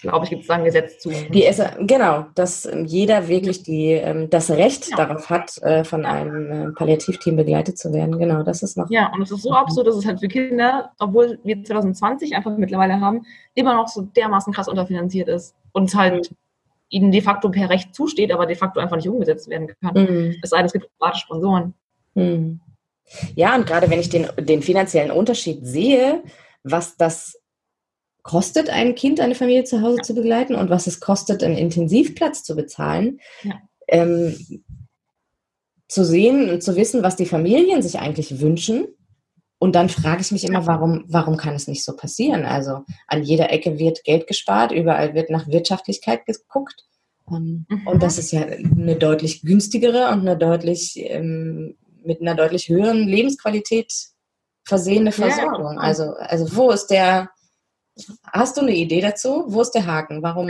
[0.00, 1.10] Glaube ich, gibt es da ein Gesetz zu.
[1.10, 4.96] Die ist, genau, dass jeder wirklich die, ähm, das Recht ja.
[4.96, 8.18] darauf hat, äh, von einem äh, Palliativteam begleitet zu werden.
[8.18, 8.88] Genau, das ist noch.
[8.88, 12.56] Ja, und es ist so absurd, dass es halt für Kinder, obwohl wir 2020 einfach
[12.56, 15.54] mittlerweile haben, immer noch so dermaßen krass unterfinanziert ist.
[15.72, 16.36] Und es halt mhm.
[16.88, 19.94] ihnen de facto per Recht zusteht, aber de facto einfach nicht umgesetzt werden kann.
[19.94, 20.36] Mhm.
[20.42, 21.74] Es sei denn, es gibt private Sponsoren.
[22.14, 22.60] Mhm.
[23.34, 26.22] Ja, und gerade wenn ich den, den finanziellen Unterschied sehe,
[26.62, 27.39] was das
[28.22, 30.02] kostet, ein Kind, eine Familie zu Hause ja.
[30.02, 33.54] zu begleiten und was es kostet, einen Intensivplatz zu bezahlen, ja.
[33.88, 34.64] ähm,
[35.88, 38.86] zu sehen und zu wissen, was die Familien sich eigentlich wünschen.
[39.58, 42.44] Und dann frage ich mich immer, warum, warum kann es nicht so passieren?
[42.44, 46.86] Also an jeder Ecke wird Geld gespart, überall wird nach Wirtschaftlichkeit geguckt.
[47.30, 47.86] Ähm, mhm.
[47.86, 53.06] Und das ist ja eine deutlich günstigere und eine deutlich ähm, mit einer deutlich höheren
[53.06, 53.92] Lebensqualität
[54.64, 55.74] versehene Versorgung.
[55.74, 55.80] Ja.
[55.80, 57.30] Also, also wo ist der,
[58.32, 59.44] hast du eine Idee dazu?
[59.46, 60.22] Wo ist der Haken?
[60.22, 60.48] Warum?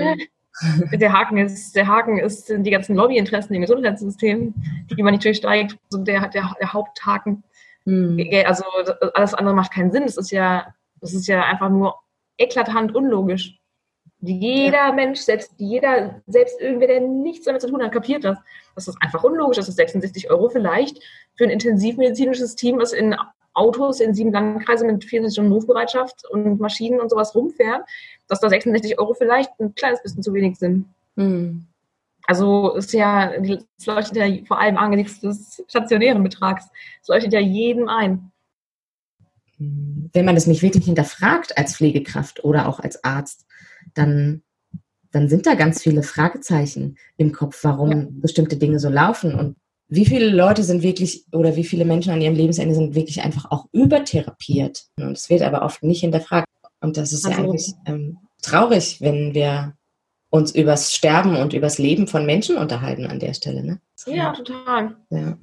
[0.93, 4.55] Der Haken ist, der Haken ist die ganzen Lobbyinteressen im Gesundheitssystem,
[4.91, 5.79] die man nicht durchsteigt.
[5.91, 7.45] Also der, der, der Haupthaken.
[7.85, 8.19] Hm.
[8.45, 8.65] Also
[9.15, 10.05] alles andere macht keinen Sinn.
[10.05, 11.95] Das ist ja, das ist ja einfach nur
[12.37, 13.61] eklatant unlogisch.
[14.23, 14.93] Jeder ja.
[14.93, 18.39] Mensch, selbst jeder, selbst irgendwer, der nichts damit zu tun hat, kapiert das.
[18.75, 21.03] Das ist einfach unlogisch, dass es 66 Euro vielleicht
[21.37, 23.17] für ein intensivmedizinisches Team, was in
[23.55, 27.83] Autos in sieben Landkreise mit 24 Stunden Rufbereitschaft und Maschinen und sowas rumfährt,
[28.29, 30.87] dass da 66 Euro vielleicht ein kleines bisschen zu wenig sind.
[31.17, 31.67] Hm.
[32.27, 36.67] Also ist ja, es leuchtet ja vor allem angesichts des stationären Betrags,
[37.03, 38.31] es leuchtet ja jedem ein.
[39.59, 43.47] Wenn man das nicht wirklich hinterfragt als Pflegekraft oder auch als Arzt,
[43.95, 44.43] dann,
[45.11, 48.07] dann sind da ganz viele Fragezeichen im Kopf, warum ja.
[48.11, 49.35] bestimmte Dinge so laufen.
[49.35, 49.57] Und
[49.91, 53.51] wie viele Leute sind wirklich oder wie viele Menschen an ihrem Lebensende sind wirklich einfach
[53.51, 54.85] auch übertherapiert.
[54.97, 56.47] Und es wird aber oft nicht hinterfragt.
[56.81, 59.75] Und das ist also, ja eigentlich ähm, traurig, wenn wir
[60.31, 63.65] uns übers Sterben und übers Leben von Menschen unterhalten an der Stelle.
[63.65, 63.81] Ne?
[64.07, 64.97] Ja, total.
[65.11, 65.37] Ja.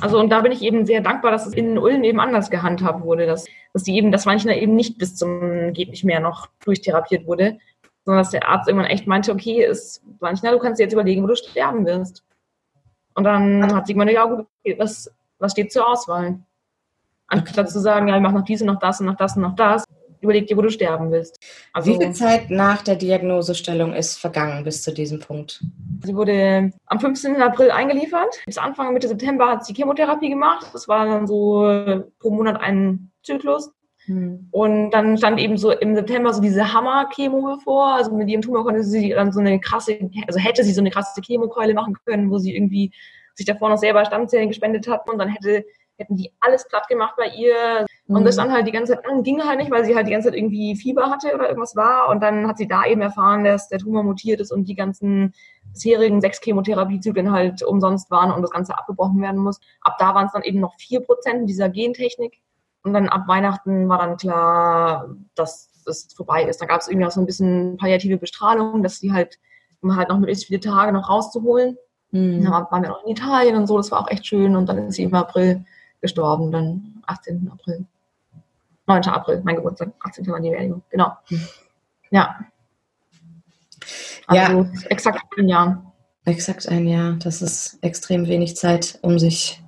[0.00, 3.04] Also und da bin ich eben sehr dankbar, dass es in Ulm eben anders gehandhabt
[3.04, 6.48] wurde, dass, dass die eben, dass manchmal eben nicht bis zum geht nicht mehr noch
[6.64, 7.58] durchtherapiert wurde,
[8.04, 11.22] sondern dass der Arzt irgendwann echt meinte, okay, ist manchmal, du kannst dir jetzt überlegen,
[11.22, 12.24] wo du sterben wirst.
[13.14, 14.46] Und dann hat sie gemeint, ja gut,
[14.78, 16.40] was, was steht zur Auswahl?
[17.26, 19.42] Anstatt zu sagen, ja, ich mache noch dies und noch das und noch das und
[19.42, 19.84] noch das,
[20.22, 21.38] überleg dir, wo du sterben willst.
[21.72, 25.62] Also, Wie viel Zeit nach der Diagnosestellung ist vergangen bis zu diesem Punkt?
[26.04, 27.40] Sie wurde am 15.
[27.42, 28.40] April eingeliefert.
[28.46, 30.66] Bis Anfang Mitte September hat sie Chemotherapie gemacht.
[30.72, 33.72] Das war dann so pro Monat ein Zyklus.
[34.06, 34.48] Hm.
[34.50, 37.94] Und dann stand eben so im September so diese Hammer-Chemo bevor.
[37.94, 40.90] Also mit ihrem Tumor konnte sie dann so eine krasse, also hätte sie so eine
[40.90, 42.92] krasse Chemokeule machen können, wo sie irgendwie
[43.34, 45.64] sich davor noch selber Stammzellen gespendet hat und dann hätte
[46.02, 47.86] hätten die alles platt gemacht bei ihr.
[48.06, 48.16] Mhm.
[48.16, 50.12] Und das dann halt die ganze Zeit an, ging halt nicht, weil sie halt die
[50.12, 52.08] ganze Zeit irgendwie Fieber hatte oder irgendwas war.
[52.08, 55.34] Und dann hat sie da eben erfahren, dass der Tumor mutiert ist und die ganzen
[55.72, 59.60] bisherigen sechs Chemotherapiezyklen halt umsonst waren und das Ganze abgebrochen werden muss.
[59.80, 62.40] Ab da waren es dann eben noch vier Prozent dieser Gentechnik.
[62.82, 66.60] Und dann ab Weihnachten war dann klar, dass es vorbei ist.
[66.60, 69.38] Da gab es irgendwie auch so ein bisschen palliative Bestrahlung, dass sie halt,
[69.80, 71.76] um halt noch möglichst viele Tage noch rauszuholen.
[72.10, 72.44] Mhm.
[72.44, 74.56] Dann waren wir noch in Italien und so, das war auch echt schön.
[74.56, 75.64] Und dann ist sie im April
[76.00, 77.50] gestorben, dann 18.
[77.52, 77.86] April.
[78.86, 79.02] 9.
[79.04, 80.26] April, mein Geburtstag, 18.
[80.26, 81.12] war die Beerdigung, genau.
[81.30, 81.48] Mhm.
[82.10, 82.40] Ja.
[84.26, 84.70] Also ja.
[84.88, 85.92] exakt ein Jahr.
[86.24, 87.14] Exakt ein Jahr.
[87.14, 89.62] Das ist extrem wenig Zeit, um sich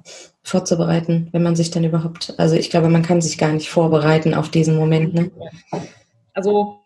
[0.45, 4.35] vorzubereiten, wenn man sich dann überhaupt, also ich glaube, man kann sich gar nicht vorbereiten
[4.35, 5.15] auf diesen Moment.
[5.15, 5.31] Ne?
[6.35, 6.81] Also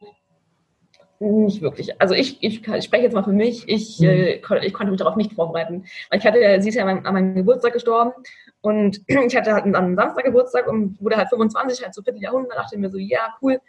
[1.18, 2.00] nicht wirklich.
[2.00, 3.68] Also ich, ich, ich spreche jetzt mal für mich.
[3.68, 4.06] Ich, mhm.
[4.06, 5.84] äh, ich konnte mich darauf nicht vorbereiten.
[6.08, 8.12] Weil ich hatte, sie ist ja an meinem Geburtstag gestorben
[8.60, 12.52] und ich hatte halt am Samstag Geburtstag und wurde halt 25, halt so Vierteljahrhundert.
[12.52, 13.60] Da dachte ich mir so, ja, cool.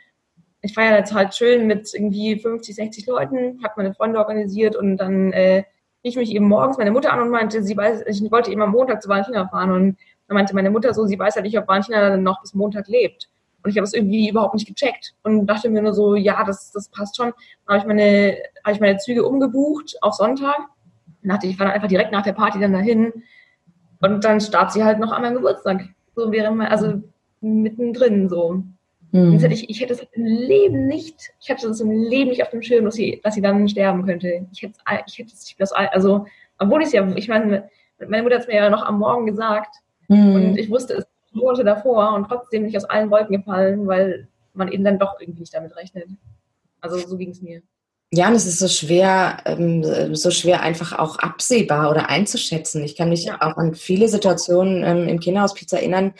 [0.62, 4.98] Ich feiere jetzt halt schön mit irgendwie 50, 60 Leuten, habe meine Freunde organisiert und
[4.98, 5.64] dann äh,
[6.04, 8.72] rief mich eben morgens meine Mutter an und meinte, sie weiß, ich wollte eben am
[8.72, 11.68] Montag zu Valentina fahren und dann meinte meine Mutter so, sie weiß halt nicht, ob
[11.68, 13.30] Valentina dann noch bis Montag lebt.
[13.62, 16.72] Und ich habe es irgendwie überhaupt nicht gecheckt und dachte mir nur so, ja, das,
[16.72, 17.34] das passt schon.
[17.66, 20.58] Dann habe ich meine, habe ich meine Züge umgebucht auf Sonntag.
[21.22, 23.12] Dann dachte ich, ich war dann einfach direkt nach der Party dann dahin.
[24.00, 25.90] Und dann startet sie halt noch an meinem Geburtstag.
[26.16, 27.02] So wäre man, also
[27.42, 28.64] mittendrin so.
[29.12, 29.44] Mhm.
[29.52, 32.62] Ich, ich hätte es im Leben nicht, ich hätte es im Leben nicht auf dem
[32.62, 34.46] Schirm, dass sie, dass sie dann sterben könnte.
[34.52, 36.26] Ich hätte, ich hätte es das, also,
[36.60, 37.70] obwohl ich es ja, ich meine,
[38.08, 39.76] meine Mutter hat es mir ja noch am Morgen gesagt
[40.08, 40.36] mhm.
[40.36, 44.72] und ich wusste es Monate davor und trotzdem nicht aus allen Wolken gefallen, weil man
[44.72, 46.08] eben dann doch irgendwie nicht damit rechnet.
[46.82, 47.62] Also so ging es mir.
[48.12, 52.84] Ja, und es ist so schwer, ähm, so schwer einfach auch absehbar oder einzuschätzen.
[52.84, 53.36] Ich kann mich ja.
[53.36, 56.14] auch an viele Situationen ähm, im Kinderhospiz erinnern,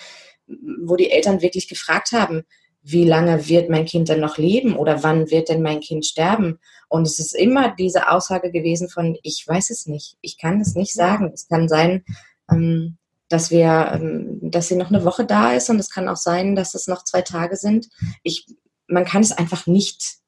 [0.82, 2.44] wo die Eltern wirklich gefragt haben,
[2.92, 6.60] wie lange wird mein Kind denn noch leben oder wann wird denn mein Kind sterben?
[6.88, 10.76] Und es ist immer diese Aussage gewesen von, ich weiß es nicht, ich kann es
[10.76, 11.32] nicht sagen.
[11.34, 12.04] Es kann sein,
[12.52, 12.98] ähm,
[13.28, 14.00] dass wir,
[14.42, 17.04] dass sie noch eine Woche da ist und es kann auch sein, dass es noch
[17.04, 17.90] zwei Tage sind.
[18.24, 18.48] Ich,
[18.88, 20.20] man kann es einfach nicht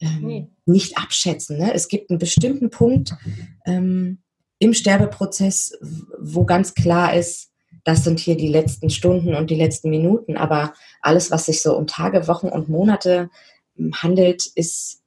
[0.00, 0.48] ähm, nee.
[0.66, 1.58] nicht abschätzen.
[1.58, 1.72] Ne?
[1.72, 3.14] Es gibt einen bestimmten Punkt
[3.64, 4.18] ähm,
[4.58, 5.78] im Sterbeprozess,
[6.18, 7.50] wo ganz klar ist,
[7.84, 10.36] das sind hier die letzten Stunden und die letzten Minuten.
[10.36, 13.30] Aber alles, was sich so um Tage, Wochen und Monate
[13.78, 15.02] ähm, handelt, ist,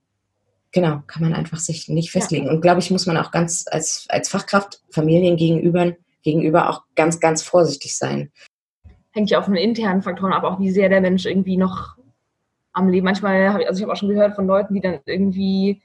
[0.72, 2.46] genau, kann man einfach sich nicht festlegen.
[2.46, 2.52] Ja.
[2.52, 7.20] Und glaube ich, muss man auch ganz als, als Fachkraft Familien gegenüber, gegenüber auch ganz,
[7.20, 8.32] ganz vorsichtig sein.
[9.12, 11.98] Hängt ja auch von den internen Faktoren ab, auch wie sehr der Mensch irgendwie noch
[12.74, 13.06] am Leben.
[13.06, 15.82] Manchmal habe ich, also ich habe auch schon gehört von Leuten, die dann irgendwie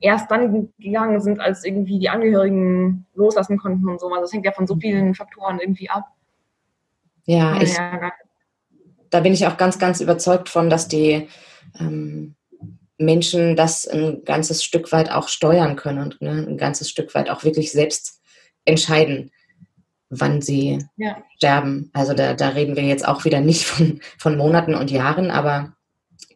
[0.00, 4.08] erst dann gegangen sind, als irgendwie die Angehörigen loslassen konnten und so.
[4.08, 6.08] Also das hängt ja von so vielen Faktoren irgendwie ab.
[7.24, 7.76] Ja, ich,
[9.10, 11.28] da bin ich auch ganz, ganz überzeugt von, dass die
[11.78, 12.34] ähm,
[12.98, 17.30] Menschen das ein ganzes Stück weit auch steuern können und ne, ein ganzes Stück weit
[17.30, 18.20] auch wirklich selbst
[18.64, 19.30] entscheiden,
[20.08, 21.22] wann sie ja.
[21.36, 21.90] sterben.
[21.92, 25.74] Also da, da reden wir jetzt auch wieder nicht von, von Monaten und Jahren, aber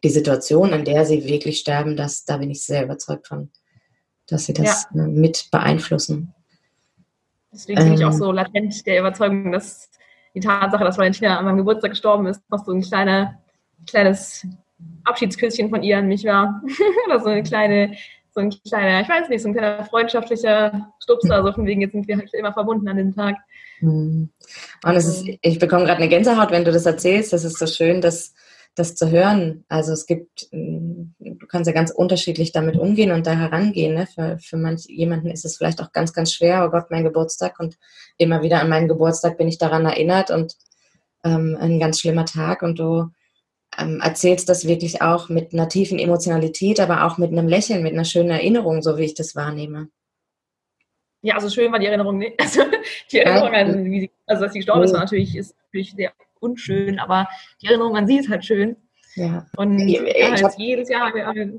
[0.03, 3.51] die Situation, in der sie wirklich sterben, das, da bin ich sehr überzeugt von,
[4.27, 5.03] dass sie das ja.
[5.03, 6.33] Äh, mit beeinflussen.
[7.51, 8.17] Deswegen bin ich auch ähm.
[8.17, 9.89] so latent der Überzeugung, dass
[10.37, 13.41] die Tatsache, dass Valentina an meinem Geburtstag gestorben ist, noch so ein kleiner,
[13.89, 14.45] kleines
[15.03, 16.61] Abschiedsküsschen von ihr an mich war.
[17.07, 17.95] Oder so eine kleine,
[18.29, 21.93] so ein kleiner, ich weiß nicht, so ein kleiner freundschaftlicher Stupser, so von wegen, jetzt
[21.93, 23.35] sind wir halt immer verbunden an dem Tag.
[23.79, 24.29] Mhm.
[24.83, 27.33] Und es ist, ich bekomme gerade eine Gänsehaut, wenn du das erzählst.
[27.33, 28.35] Das ist so schön, dass
[28.75, 29.65] das zu hören.
[29.69, 33.95] Also es gibt, du kannst ja ganz unterschiedlich damit umgehen und da herangehen.
[33.95, 34.07] Ne?
[34.07, 37.59] Für, für manch, jemanden ist es vielleicht auch ganz, ganz schwer, oh Gott, mein Geburtstag
[37.59, 37.79] und
[38.17, 40.55] immer wieder an meinen Geburtstag bin ich daran erinnert und
[41.23, 43.09] ähm, ein ganz schlimmer Tag und du
[43.77, 47.93] ähm, erzählst das wirklich auch mit einer tiefen Emotionalität, aber auch mit einem Lächeln, mit
[47.93, 49.89] einer schönen Erinnerung, so wie ich das wahrnehme.
[51.21, 52.39] Ja, also schön war die Erinnerung nicht.
[52.41, 52.61] Also
[53.11, 56.13] die Erinnerung an, wie sie, also dass sie gestorben ist, war natürlich, ist natürlich sehr
[56.39, 57.27] unschön, aber
[57.61, 58.77] die Erinnerung an sie ist halt schön.
[59.17, 59.47] Ja.
[59.57, 61.11] Und ich, ich halt hab, jedes Jahr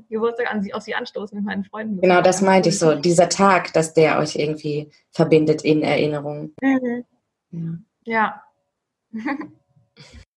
[0.09, 1.99] Geburtstag an sie, auf sie anstoßen mit meinen Freunden.
[1.99, 2.95] Genau, das meinte ich so.
[2.95, 6.53] Dieser Tag, dass der euch irgendwie verbindet in Erinnerung.
[6.61, 7.05] Mhm.
[7.51, 7.73] Ja.
[8.05, 8.43] ja.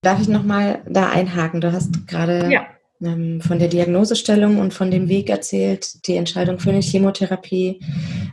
[0.02, 1.60] Darf ich nochmal da einhaken?
[1.60, 2.66] Du hast gerade ja.
[3.00, 7.78] ähm, von der Diagnosestellung und von dem Weg erzählt, die Entscheidung für eine Chemotherapie.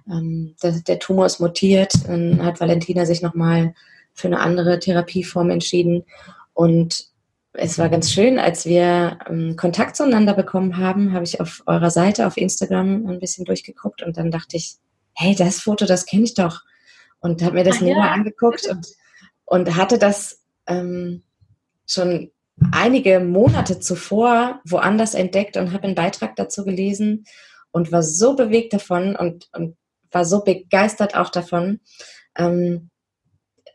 [0.10, 3.76] Ähm, der, der, Tumor ist mutiert, dann hat Valentina sich nochmal
[4.14, 6.06] für eine andere Therapieform entschieden.
[6.54, 7.09] Und
[7.54, 11.90] es war ganz schön, als wir ähm, Kontakt zueinander bekommen haben, habe ich auf eurer
[11.90, 14.76] Seite auf Instagram ein bisschen durchgeguckt und dann dachte ich,
[15.14, 16.62] hey, das Foto, das kenne ich doch.
[17.20, 18.12] Und habe mir das Ach, näher ja.
[18.12, 18.88] angeguckt und,
[19.46, 21.24] und hatte das ähm,
[21.88, 22.32] schon
[22.72, 27.26] einige Monate zuvor woanders entdeckt und habe einen Beitrag dazu gelesen
[27.72, 29.76] und war so bewegt davon und, und
[30.12, 31.80] war so begeistert auch davon,
[32.36, 32.90] ähm,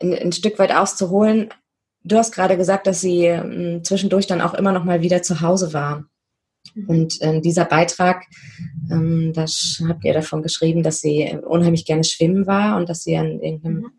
[0.01, 1.53] ein, ein, Stück weit auszuholen.
[2.05, 5.40] Du hast gerade gesagt, dass sie ähm, zwischendurch dann auch immer noch mal wieder zu
[5.40, 6.05] Hause war.
[6.75, 6.88] Mhm.
[6.88, 8.25] Und äh, dieser Beitrag,
[8.90, 9.47] ähm, da
[9.88, 13.77] habt ihr davon geschrieben, dass sie unheimlich gerne schwimmen war und dass sie an irgendeinem
[13.79, 13.93] mhm.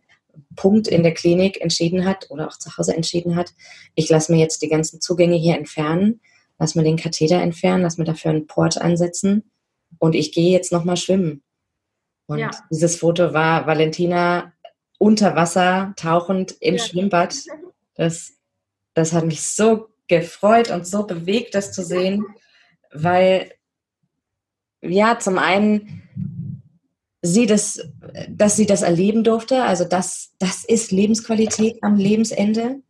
[0.55, 3.53] Punkt in der Klinik entschieden hat oder auch zu Hause entschieden hat,
[3.95, 6.21] ich lasse mir jetzt die ganzen Zugänge hier entfernen,
[6.59, 9.51] lass mir den Katheter entfernen, lass mir dafür einen Port ansetzen
[9.99, 11.43] und ich gehe jetzt nochmal schwimmen.
[12.27, 12.51] Und ja.
[12.71, 14.53] dieses Foto war Valentina
[14.97, 16.83] unter Wasser, tauchend im ja.
[16.83, 17.35] Schwimmbad.
[17.95, 18.33] Das,
[18.93, 22.25] das hat mich so gefreut und so bewegt, das zu sehen,
[22.93, 23.51] weil
[24.81, 26.03] ja, zum einen
[27.21, 27.81] sie das,
[28.29, 29.63] dass sie das erleben durfte.
[29.63, 32.81] Also das, das ist Lebensqualität am Lebensende,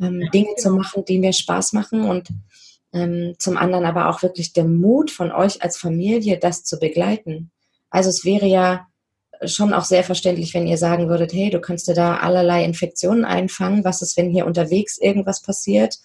[0.00, 2.28] ähm, Dinge zu machen, die mir Spaß machen und
[2.92, 7.50] ähm, zum anderen aber auch wirklich der Mut von euch als Familie, das zu begleiten.
[7.90, 8.88] Also es wäre ja
[9.44, 13.24] schon auch sehr verständlich, wenn ihr sagen würdet, hey, du kannst dir da allerlei Infektionen
[13.24, 13.84] einfangen.
[13.84, 15.96] Was ist, wenn hier unterwegs irgendwas passiert?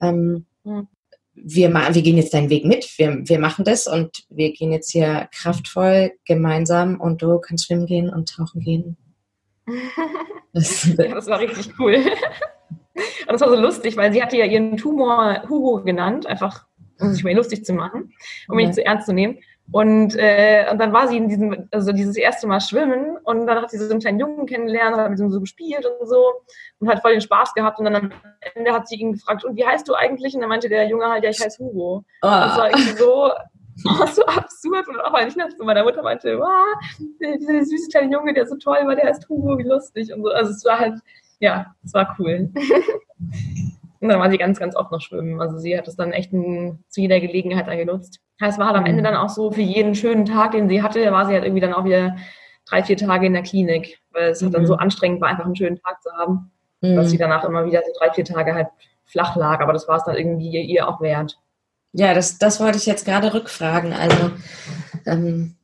[0.00, 0.88] Ähm, mhm
[1.34, 4.90] wir, wir gehen jetzt deinen Weg mit, wir, wir machen das und wir gehen jetzt
[4.90, 8.96] hier kraftvoll gemeinsam und du kannst schwimmen gehen und tauchen gehen.
[10.54, 11.94] Das, ja, das war richtig cool.
[11.94, 16.66] Und das war so lustig, weil sie hatte ja ihren Tumor Hugo genannt, einfach
[17.00, 18.12] um sich mal lustig zu machen,
[18.48, 19.38] um mich nicht zu ernst zu nehmen.
[19.72, 23.62] Und, äh, und dann war sie in diesem, also dieses erste Mal schwimmen und dann
[23.62, 26.32] hat sie so einen kleinen Jungen kennengelernt, hat mit ihm so gespielt und so
[26.78, 28.12] und hat voll den Spaß gehabt und dann am
[28.54, 30.34] Ende hat sie ihn gefragt, und wie heißt du eigentlich?
[30.34, 32.04] Und dann meinte der Junge halt, ja, ich heiße Hugo.
[32.22, 32.28] Oh.
[32.28, 33.30] Das war irgendwie so,
[33.86, 36.76] oh, so absurd und auch weil ich zu meiner Mutter meinte, wow,
[37.20, 40.28] dieser süße kleine Junge, der so toll war, der heißt Hugo, wie lustig und so.
[40.28, 41.00] Also es war halt,
[41.40, 42.50] ja, es war cool.
[44.02, 45.40] Und dann war sie ganz, ganz oft noch schwimmen.
[45.40, 48.20] Also sie hat es dann echt in, zu jeder Gelegenheit dann genutzt.
[48.40, 49.04] Es war halt am Ende mhm.
[49.04, 51.72] dann auch so, für jeden schönen Tag, den sie hatte, war sie halt irgendwie dann
[51.72, 52.16] auch wieder
[52.68, 54.50] drei, vier Tage in der Klinik, weil es mhm.
[54.50, 56.96] dann so anstrengend war, einfach einen schönen Tag zu haben, mhm.
[56.96, 58.68] dass sie danach immer wieder so drei, vier Tage halt
[59.04, 59.60] flach lag.
[59.60, 61.38] Aber das war es dann irgendwie ihr auch wert.
[61.92, 63.92] Ja, das, das wollte ich jetzt gerade rückfragen.
[63.92, 64.32] Also
[65.06, 65.54] ähm,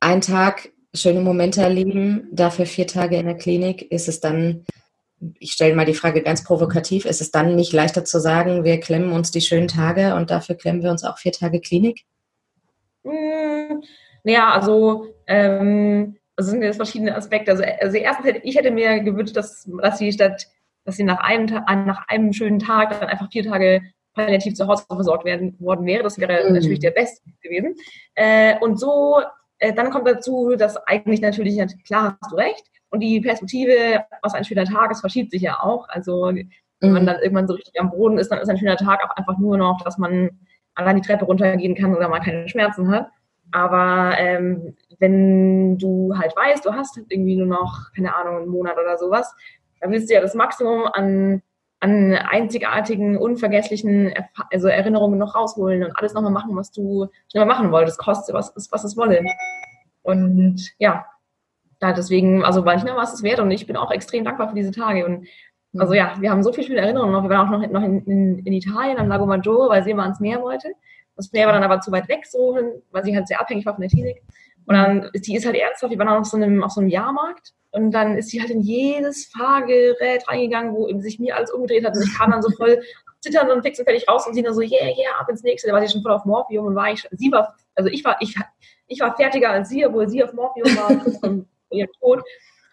[0.00, 4.64] ein Tag schöne Momente erleben, dafür vier Tage in der Klinik, ist es dann
[5.38, 8.80] ich stelle mal die Frage ganz provokativ, ist es dann nicht leichter zu sagen, wir
[8.80, 12.04] klemmen uns die schönen Tage und dafür klemmen wir uns auch vier Tage Klinik?
[13.04, 13.82] Hm,
[14.22, 17.52] naja, also ähm, das sind jetzt verschiedene Aspekte.
[17.52, 20.46] Also, also erstens hätte ich hätte mir gewünscht, dass, dass sie statt,
[20.84, 23.82] dass sie nach einem, nach einem schönen Tag dann einfach vier Tage
[24.14, 26.02] palliativ zu Hause versorgt werden worden wäre.
[26.02, 26.54] Das wäre mhm.
[26.54, 27.74] natürlich der Beste gewesen.
[28.14, 29.20] Äh, und so,
[29.58, 32.64] äh, dann kommt dazu, dass eigentlich natürlich, klar hast du recht,
[32.94, 35.88] und die Perspektive, was ein schöner Tag ist, verschiebt sich ja auch.
[35.88, 37.06] Also wenn man mhm.
[37.06, 39.58] dann irgendwann so richtig am Boden ist, dann ist ein schöner Tag auch einfach nur
[39.58, 40.30] noch, dass man
[40.76, 43.08] allein die Treppe runtergehen kann oder mal keine Schmerzen hat.
[43.50, 48.48] Aber ähm, wenn du halt weißt, du hast halt irgendwie nur noch, keine Ahnung, einen
[48.48, 49.34] Monat oder sowas,
[49.80, 51.42] dann willst du ja das Maximum an,
[51.80, 54.14] an einzigartigen, unvergesslichen
[54.52, 58.32] also Erinnerungen noch rausholen und alles nochmal machen, was du schon mal machen wolltest, koste,
[58.34, 59.20] was, was es wolle.
[60.02, 61.06] Und ja,
[61.78, 64.54] da deswegen, also manchmal war es es wert und ich bin auch extrem dankbar für
[64.54, 65.04] diese Tage.
[65.04, 65.26] Und
[65.76, 67.22] also ja, wir haben so viele schöne Erinnerungen noch.
[67.22, 70.04] Wir waren auch noch, noch in, in, in Italien am Lago Maggiore, weil sie immer
[70.04, 70.68] ans Meer wollte.
[71.16, 72.58] Das Meer war dann aber zu weit weg, so,
[72.90, 74.22] weil sie halt sehr abhängig war von der Klinik.
[74.66, 76.88] Und dann, die ist halt ernsthaft, die war dann auf so einem, auf so einem
[76.88, 77.52] Jahrmarkt.
[77.70, 81.96] Und dann ist sie halt in jedes Fahrgerät reingegangen, wo sich mir alles umgedreht hat.
[81.96, 82.80] Und ich kam dann so voll
[83.20, 85.68] zitternd und fix und fertig raus und sie dann so, yeah, yeah, ab ins nächste.
[85.68, 88.16] Da war sie schon voll auf Morphium und war ich, sie war, also ich war,
[88.20, 88.36] ich,
[88.86, 92.22] ich war fertiger als sie, obwohl sie auf Morphium war, ihrem Tod.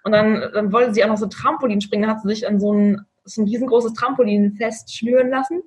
[0.03, 2.59] Und dann, dann wollte sie auch noch so Trampolin springen, dann hat sie sich an
[2.59, 5.61] so ein, so ein riesengroßes Trampolin fest schnüren lassen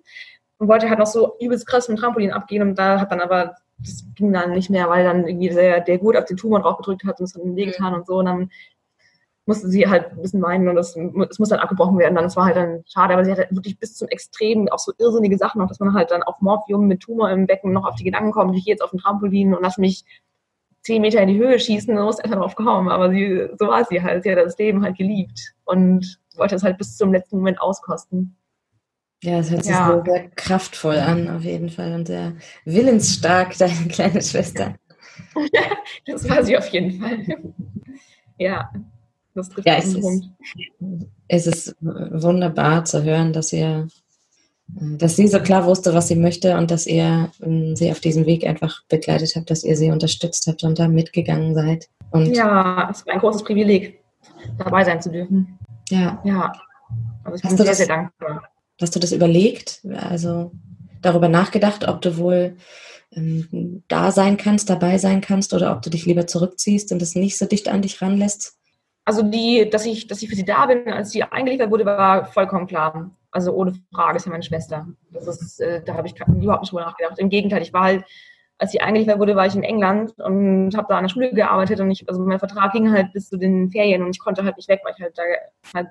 [0.59, 3.21] und wollte halt noch so übelst krass mit dem Trampolin abgehen und da hat dann
[3.21, 6.61] aber, das ging dann nicht mehr, weil dann irgendwie der, der Gurt auf den Tumor
[6.61, 7.99] drauf gedrückt hat und es hat ihm wehgetan mhm.
[8.01, 8.51] und so und dann
[9.47, 10.97] musste sie halt ein bisschen weinen und es,
[11.31, 12.15] es muss dann abgebrochen werden.
[12.15, 14.93] Dann, das war halt dann schade, aber sie hatte wirklich bis zum Extrem auch so
[14.99, 17.95] irrsinnige Sachen noch, dass man halt dann auf Morphium mit Tumor im Becken noch auf
[17.97, 20.05] die Gedanken kommt, ich gehe jetzt auf den Trampolin und lass mich
[20.85, 22.89] zehn Meter in die Höhe schießen, dann muss einfach drauf kommen.
[22.89, 24.23] Aber sie, so war sie halt.
[24.23, 28.37] Sie hat das Leben halt geliebt und wollte es halt bis zum letzten Moment auskosten.
[29.23, 30.03] Ja, es hört sich ja.
[30.05, 31.95] sehr kraftvoll an, auf jeden Fall.
[31.95, 32.35] Und sehr
[32.67, 34.75] willensstark, deine kleine Schwester.
[36.07, 37.19] das war sie auf jeden Fall.
[38.37, 38.71] Ja,
[39.35, 40.29] das trifft ja, es ist,
[41.29, 43.89] es ist wunderbar zu hören, dass ihr
[44.67, 48.27] dass sie so klar wusste, was sie möchte und dass ihr ähm, sie auf diesem
[48.27, 51.89] Weg einfach begleitet habt, dass ihr sie unterstützt habt und da mitgegangen seid.
[52.11, 54.01] Und ja, es war ein großes Privileg,
[54.59, 55.59] dabei sein zu dürfen.
[55.91, 56.21] Ja.
[56.25, 56.53] Ja.
[57.25, 58.43] Also ich bin hast sehr, das, sehr dankbar.
[58.81, 59.85] Hast du das überlegt?
[59.95, 60.53] Also
[61.03, 62.57] darüber nachgedacht, ob du wohl
[63.13, 67.15] ähm, da sein kannst, dabei sein kannst oder ob du dich lieber zurückziehst und es
[67.15, 68.57] nicht so dicht an dich ranlässt?
[69.05, 72.25] Also die, dass ich, dass ich für sie da bin, als sie eingeliefert wurde, war
[72.27, 73.11] vollkommen klar.
[73.35, 74.87] Also ohne Frage ist ja meine Schwester.
[75.11, 77.19] Das ist, äh, da habe ich überhaupt nicht drüber nachgedacht.
[77.19, 78.05] Im Gegenteil, ich war halt,
[78.59, 81.81] als sie eingeliefert wurde, war ich in England und habe da an der Schule gearbeitet
[81.81, 84.57] und ich, also mein Vertrag ging halt bis zu den Ferien und ich konnte halt
[84.57, 85.23] nicht weg, weil ich halt da
[85.75, 85.89] halt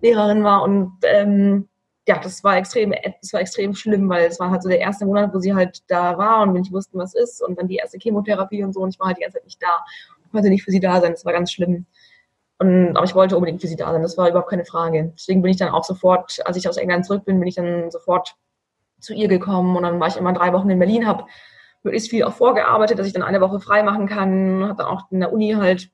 [0.00, 1.68] Lehrerin war und ähm,
[2.08, 5.06] ja, das war extrem, das war extrem schlimm, weil es war halt so der erste
[5.06, 7.76] Monat, wo sie halt da war und wir nicht wussten, was ist und dann die
[7.76, 9.84] erste Chemotherapie und so und ich war halt die ganze Zeit nicht da
[10.24, 11.12] und konnte nicht für sie da sein.
[11.12, 11.86] Das war ganz schlimm.
[12.58, 15.12] Und, aber ich wollte unbedingt für sie da sein, das war überhaupt keine Frage.
[15.14, 17.90] Deswegen bin ich dann auch sofort, als ich aus England zurück bin, bin ich dann
[17.90, 18.34] sofort
[19.00, 21.24] zu ihr gekommen und dann war ich immer drei Wochen in Berlin, habe
[21.84, 25.10] möglichst viel auch vorgearbeitet, dass ich dann eine Woche frei machen kann, habe dann auch
[25.10, 25.90] in der Uni halt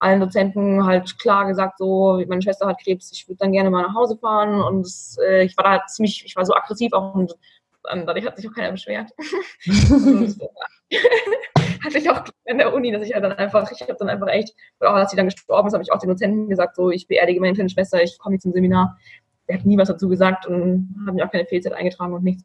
[0.00, 3.82] allen Dozenten halt klar gesagt, so, meine Schwester hat Krebs, ich würde dann gerne mal
[3.82, 7.14] nach Hause fahren und das, äh, ich war da ziemlich, ich war so aggressiv auch
[7.14, 7.34] und
[7.90, 9.10] ähm, dadurch hat sich auch keiner beschwert.
[9.90, 10.38] und,
[11.84, 14.28] hatte ich auch in der Uni, dass ich halt dann einfach, ich habe dann einfach
[14.28, 17.06] echt, auch als sie dann gestorben ist, habe ich auch den Dozenten gesagt, so, ich
[17.06, 18.98] beerdige meine kleine Schwester, ich komme nicht zum Seminar.
[19.48, 22.44] Der hat nie was dazu gesagt und hat mir auch keine Fehlzeit eingetragen und nichts.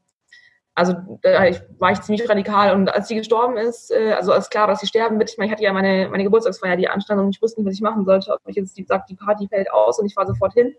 [0.75, 4.65] Also da war ich ziemlich radikal und als sie gestorben ist, äh, also als klar,
[4.65, 7.35] dass sie sterben wird, ich meine, ich hatte ja meine, meine Geburtstagsfeier, die anstand und
[7.35, 8.31] ich wusste nicht, was ich machen sollte.
[8.31, 10.73] Ob ich jetzt gesagt, die Party fällt aus und ich fahre sofort hin.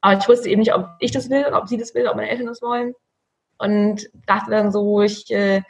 [0.00, 2.30] Aber ich wusste eben nicht, ob ich das will, ob sie das will, ob meine
[2.30, 2.94] Eltern das wollen.
[3.58, 5.62] Und dachte dann so, ich äh,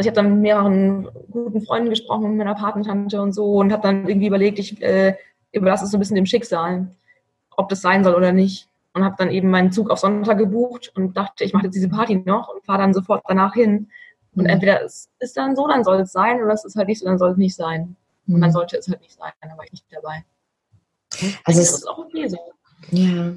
[0.00, 3.82] ich habe dann mit mehreren guten Freunden gesprochen, mit meiner Patentante und so und habe
[3.82, 5.16] dann irgendwie überlegt, ich äh,
[5.52, 6.94] überlasse es so ein bisschen dem Schicksal,
[7.56, 8.68] ob das sein soll oder nicht.
[8.92, 11.88] Und habe dann eben meinen Zug auf Sonntag gebucht und dachte, ich mache jetzt diese
[11.88, 13.88] Party noch und fahre dann sofort danach hin.
[14.34, 14.50] Und mhm.
[14.50, 17.06] entweder es ist dann so, dann soll es sein, oder es ist halt nicht so,
[17.06, 17.96] dann soll es nicht sein.
[18.26, 18.34] Mhm.
[18.34, 18.54] Und dann mhm.
[18.54, 20.24] sollte es halt nicht sein, dann war ich nicht dabei.
[21.44, 22.38] Also es ist auch okay so.
[22.90, 23.32] Ja.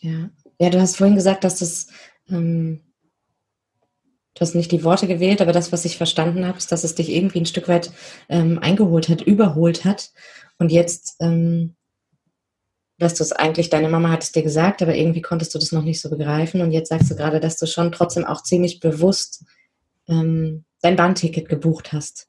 [0.00, 0.28] Ja.
[0.60, 1.88] Ja, du hast vorhin gesagt, dass das
[2.28, 2.80] ähm,
[4.34, 6.94] du hast nicht die Worte gewählt, aber das, was ich verstanden habe, ist, dass es
[6.94, 7.90] dich irgendwie ein Stück weit
[8.28, 10.10] ähm, eingeholt hat, überholt hat.
[10.58, 11.76] Und jetzt, ähm,
[12.98, 15.72] dass du es eigentlich, deine Mama hat es dir gesagt, aber irgendwie konntest du das
[15.72, 16.60] noch nicht so begreifen.
[16.60, 19.44] Und jetzt sagst du gerade, dass du schon trotzdem auch ziemlich bewusst
[20.08, 22.28] ähm, dein Bahnticket gebucht hast.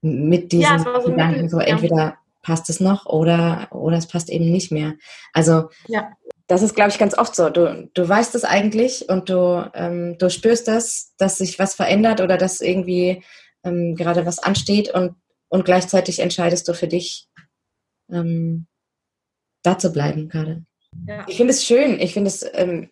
[0.00, 4.50] Mit diesen ja, so Gedanken, so entweder passt es noch oder, oder es passt eben
[4.50, 4.94] nicht mehr.
[5.32, 6.12] Also ja
[6.46, 7.50] das ist, glaube ich, ganz oft so.
[7.50, 12.20] Du, du weißt es eigentlich und du, ähm, du spürst das, dass sich was verändert
[12.20, 13.22] oder dass irgendwie
[13.64, 15.16] ähm, gerade was ansteht und,
[15.48, 17.28] und gleichzeitig entscheidest du für dich,
[18.10, 18.66] ähm,
[19.62, 20.64] da zu bleiben gerade.
[21.08, 21.24] Ja.
[21.28, 21.98] Ich finde es schön.
[21.98, 22.90] Ich finde es, ähm,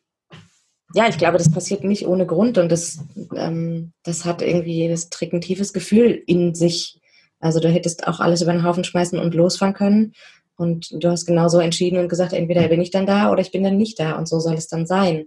[0.94, 2.98] ja, ich glaube, das passiert nicht ohne Grund und das,
[3.36, 7.00] ähm, das hat irgendwie, das trägt ein tiefes Gefühl in sich.
[7.38, 10.12] Also du hättest auch alles über den Haufen schmeißen und losfahren können
[10.57, 13.64] und du hast genauso entschieden und gesagt, entweder bin ich dann da oder ich bin
[13.64, 15.26] dann nicht da und so soll es dann sein.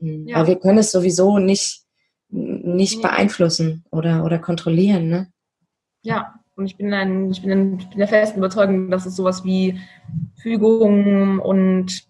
[0.00, 0.36] Hm, ja.
[0.36, 1.82] Aber wir können es sowieso nicht,
[2.28, 5.08] nicht beeinflussen oder, oder kontrollieren.
[5.08, 5.32] Ne?
[6.02, 9.16] Ja, und ich bin, ein, ich, bin ein, ich bin der festen Überzeugung, dass es
[9.16, 9.80] sowas wie
[10.36, 12.02] Fügung und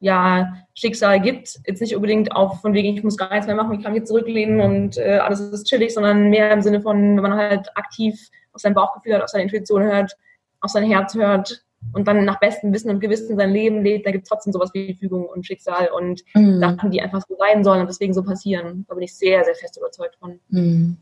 [0.00, 1.58] ja, Schicksal gibt.
[1.66, 4.04] Jetzt nicht unbedingt auf von wegen, ich muss gar nichts mehr machen, ich kann mich
[4.04, 8.28] zurücklehnen und äh, alles ist chillig, sondern mehr im Sinne von, wenn man halt aktiv
[8.52, 10.16] auf sein Bauchgefühl hört, auf seine Intuition hört,
[10.60, 14.10] auf sein Herz hört und dann nach bestem Wissen und Gewissen sein Leben lebt, da
[14.10, 16.60] gibt es trotzdem sowas wie Fügung und Schicksal und mhm.
[16.60, 18.84] Sachen, die einfach so sein sollen und deswegen so passieren.
[18.88, 20.40] Da bin ich sehr, sehr fest überzeugt von.
[20.48, 20.96] Mhm.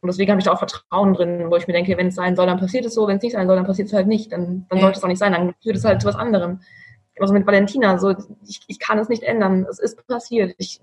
[0.00, 2.34] Und deswegen habe ich da auch Vertrauen drin, wo ich mir denke, wenn es sein
[2.34, 4.32] soll, dann passiert es so, wenn es nicht sein soll, dann passiert es halt nicht.
[4.32, 4.82] Dann, dann ja.
[4.82, 6.60] sollte es auch nicht sein, dann führt es halt zu was anderem.
[7.20, 8.10] Also mit Valentina, so
[8.48, 9.64] ich, ich kann es nicht ändern.
[9.70, 10.54] Es ist passiert.
[10.58, 10.80] Ich,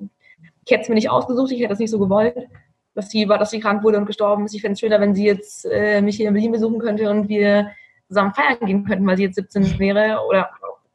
[0.66, 2.48] ich hätte es mir nicht ausgesucht, ich hätte es nicht so gewollt,
[2.96, 4.54] dass sie dass sie krank wurde und gestorben ist.
[4.54, 7.28] Ich fände es schöner, wenn sie jetzt äh, mich hier in Berlin besuchen könnte und
[7.28, 7.72] wir
[8.10, 10.50] zusammen feiern gehen könnten, weil sie jetzt 17 wäre oder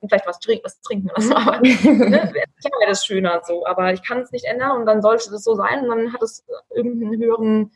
[0.06, 1.34] vielleicht was, trink, was trinken oder so.
[1.34, 3.66] Aber ne, ich wäre das schöner so.
[3.66, 6.22] Aber ich kann es nicht ändern und dann sollte das so sein und dann hat
[6.22, 6.44] es
[6.74, 7.70] irgendeinen höheren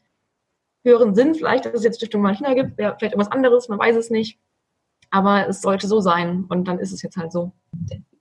[0.85, 4.11] höheren Sinn, vielleicht, dass es jetzt Stiftung Martina gibt, vielleicht irgendwas anderes, man weiß es
[4.11, 4.39] nicht.
[5.11, 7.53] Aber es sollte so sein und dann ist es jetzt halt so.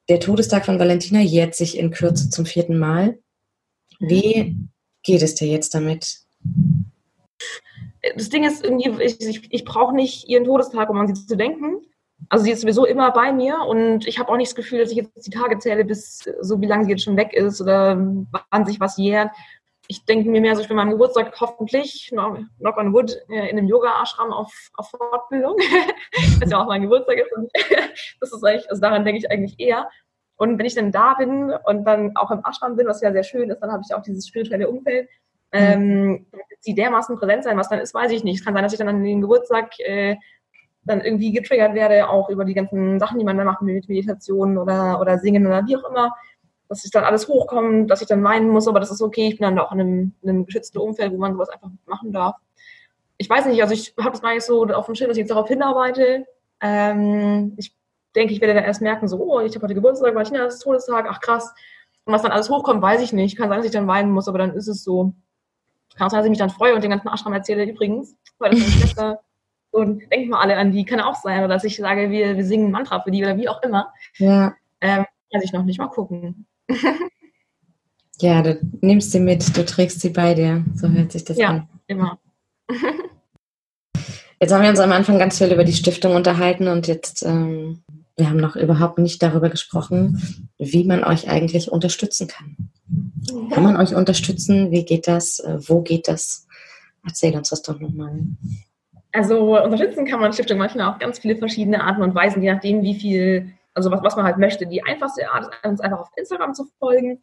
[0.09, 3.19] Der Todestag von Valentina jährt sich in Kürze zum vierten Mal.
[3.99, 4.57] Wie
[5.03, 6.19] geht es dir jetzt damit?
[8.15, 11.35] Das Ding ist irgendwie, ich, ich, ich brauche nicht ihren Todestag, um an sie zu
[11.35, 11.81] denken.
[12.29, 14.91] Also sie ist sowieso immer bei mir und ich habe auch nicht das Gefühl, dass
[14.91, 17.95] ich jetzt die Tage zähle, bis so wie lange sie jetzt schon weg ist oder
[18.49, 19.29] wann sich was jährt
[19.87, 23.57] ich denke mir mehr so, ich bin meinem Geburtstag hoffentlich, knock on wood, äh, in
[23.57, 25.55] einem Yoga-Ashram auf, auf Fortbildung,
[26.39, 27.31] was ja auch mein Geburtstag ist.
[27.33, 27.49] Und
[28.19, 29.89] das ist eigentlich, also daran denke ich eigentlich eher.
[30.35, 33.23] Und wenn ich dann da bin und dann auch im Ashram bin, was ja sehr
[33.23, 35.09] schön ist, dann habe ich auch dieses spirituelle Umfeld.
[35.53, 35.59] Mhm.
[35.59, 36.25] Ähm,
[36.59, 38.39] sie dermaßen präsent sein, was dann ist, weiß ich nicht.
[38.39, 40.15] Es kann sein, dass ich dann an den Geburtstag äh,
[40.83, 44.57] dann irgendwie getriggert werde, auch über die ganzen Sachen, die man da macht mit Meditation
[44.57, 46.13] oder, oder Singen oder wie auch immer
[46.69, 49.27] dass ich dann alles hochkommt, dass ich dann weinen muss, aber das ist okay.
[49.27, 52.11] Ich bin dann auch in einem, in einem geschützten Umfeld, wo man sowas einfach machen
[52.11, 52.35] darf.
[53.17, 55.21] Ich weiß nicht, also ich habe das gar nicht so auf dem Schirm, dass ich
[55.21, 56.25] jetzt darauf hinarbeite.
[56.61, 57.75] Ähm, ich
[58.15, 61.07] denke, ich werde dann erst merken, so, oh, ich habe heute Geburtstag, Martina, ist Todestag,
[61.09, 61.53] ach krass.
[62.05, 63.37] Und was dann alles hochkommt, weiß ich nicht.
[63.37, 65.13] Kann sein, dass ich dann weinen muss, aber dann ist es so.
[65.97, 68.51] Kann auch sein, dass ich mich dann freue und den ganzen Ashram erzähle übrigens, weil
[68.51, 69.19] das meine Schwester
[69.71, 71.39] und denkt mal alle an die, kann auch sein.
[71.39, 73.91] Oder dass ich sage, wir, wir singen ein Mantra für die oder wie auch immer.
[74.17, 74.55] Ja.
[74.81, 76.45] Ähm, kann ich noch nicht mal gucken.
[78.19, 80.63] ja, du nimmst sie mit, du trägst sie bei dir.
[80.75, 81.67] So hört sich das ja, an.
[81.87, 82.19] Ja, immer.
[84.39, 87.83] jetzt haben wir uns am Anfang ganz viel über die Stiftung unterhalten und jetzt, ähm,
[88.15, 92.71] wir haben noch überhaupt nicht darüber gesprochen, wie man euch eigentlich unterstützen kann.
[93.51, 94.71] Kann man euch unterstützen?
[94.71, 95.39] Wie geht das?
[95.39, 96.47] Äh, wo geht das?
[97.05, 98.19] Erzähl uns das doch nochmal.
[99.13, 102.83] Also unterstützen kann man Stiftung manchmal auf ganz viele verschiedene Arten und Weisen, je nachdem,
[102.83, 104.65] wie viel also was, was man halt möchte.
[104.65, 107.21] Die einfachste Art ist, uns einfach auf Instagram zu folgen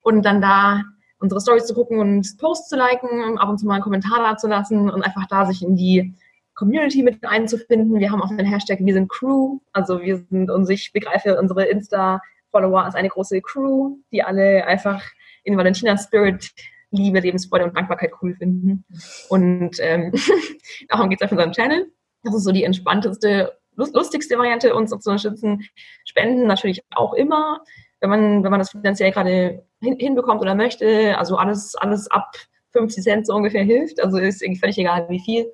[0.00, 0.82] und dann da
[1.18, 4.36] unsere Stories zu gucken und Posts zu liken, ab und zu mal einen Kommentar da
[4.36, 6.14] zu lassen und einfach da sich in die
[6.54, 7.98] Community mit einzufinden.
[7.98, 11.64] Wir haben auch den Hashtag Wir sind Crew, also wir sind und ich begreife unsere
[11.64, 15.02] Insta-Follower als eine große Crew, die alle einfach
[15.46, 16.50] in Valentina Spirit
[16.90, 18.84] Liebe, Lebensfreude und Dankbarkeit cool finden.
[19.28, 20.12] Und ähm,
[20.88, 21.90] darum geht es auf unserem Channel.
[22.22, 25.68] Das ist so die entspannteste lustigste Variante, uns zu unterstützen.
[26.04, 27.60] Spenden natürlich auch immer,
[28.00, 31.16] wenn man, wenn man das finanziell gerade hin, hinbekommt oder möchte.
[31.18, 32.32] Also alles, alles ab
[32.72, 34.02] 50 Cent so ungefähr hilft.
[34.02, 35.52] Also ist irgendwie völlig egal, wie viel.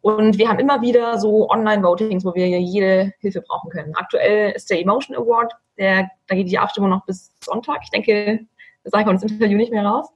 [0.00, 3.94] Und wir haben immer wieder so Online-Votings, wo wir jede Hilfe brauchen können.
[3.94, 7.80] Aktuell ist der Emotion Award, der, da geht die Abstimmung noch bis Sonntag.
[7.84, 8.40] Ich denke,
[8.84, 10.08] das sage ich bei uns Interview nicht mehr raus.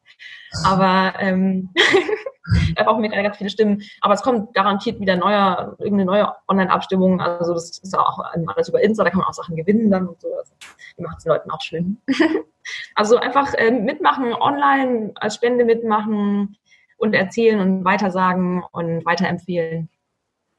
[0.64, 1.70] Aber ähm,
[2.76, 3.82] da brauchen wir gerade ganz viele Stimmen.
[4.00, 7.20] Aber es kommt garantiert wieder neuer, irgendeine neue Online-Abstimmung.
[7.20, 10.20] Also das ist auch alles über Insta, da kann man auch Sachen gewinnen dann und
[10.20, 10.28] so.
[10.34, 10.52] Also,
[10.98, 11.98] macht es den Leuten auch schön.
[12.94, 16.56] also einfach äh, mitmachen, online als Spende mitmachen
[16.96, 19.88] und erzählen und weitersagen und weiterempfehlen.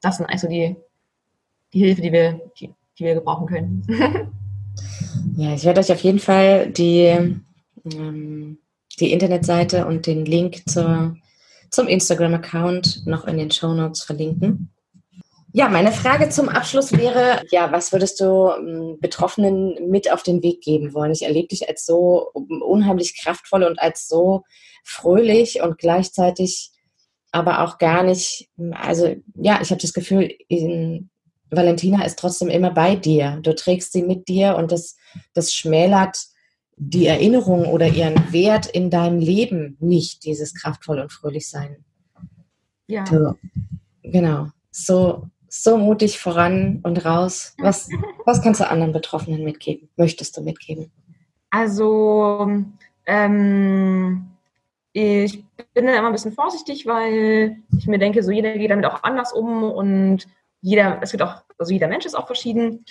[0.01, 0.75] Das sind also die,
[1.73, 3.83] die Hilfe, die wir, die, die wir gebrauchen können.
[5.35, 7.41] ja, ich werde euch auf jeden Fall die
[7.93, 8.59] ähm,
[8.99, 11.15] die Internetseite und den Link zur,
[11.69, 14.73] zum Instagram-Account noch in den Show Notes verlinken.
[15.53, 20.43] Ja, meine Frage zum Abschluss wäre, ja, was würdest du ähm, Betroffenen mit auf den
[20.43, 21.11] Weg geben wollen?
[21.11, 24.43] Ich erlebe dich als so unheimlich kraftvoll und als so
[24.83, 26.71] fröhlich und gleichzeitig
[27.31, 30.31] aber auch gar nicht, also ja, ich habe das Gefühl,
[31.49, 33.39] Valentina ist trotzdem immer bei dir.
[33.41, 34.95] Du trägst sie mit dir und das,
[35.33, 36.17] das schmälert
[36.77, 41.83] die Erinnerung oder ihren Wert in deinem Leben nicht, dieses kraftvoll und fröhlich sein.
[42.85, 43.05] Ja.
[43.05, 43.33] So,
[44.03, 44.47] genau.
[44.71, 47.55] So, so mutig voran und raus.
[47.57, 47.89] Was,
[48.25, 49.89] was kannst du anderen Betroffenen mitgeben?
[49.97, 50.91] Möchtest du mitgeben?
[51.49, 52.47] Also,
[53.07, 54.27] ähm,
[54.93, 58.85] ich bin da immer ein bisschen vorsichtig, weil ich mir denke, so jeder geht damit
[58.85, 60.27] auch anders um und
[60.61, 62.85] jeder, es wird auch, also jeder Mensch ist auch verschieden.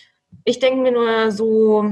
[0.44, 1.84] Ich denke mir nur so,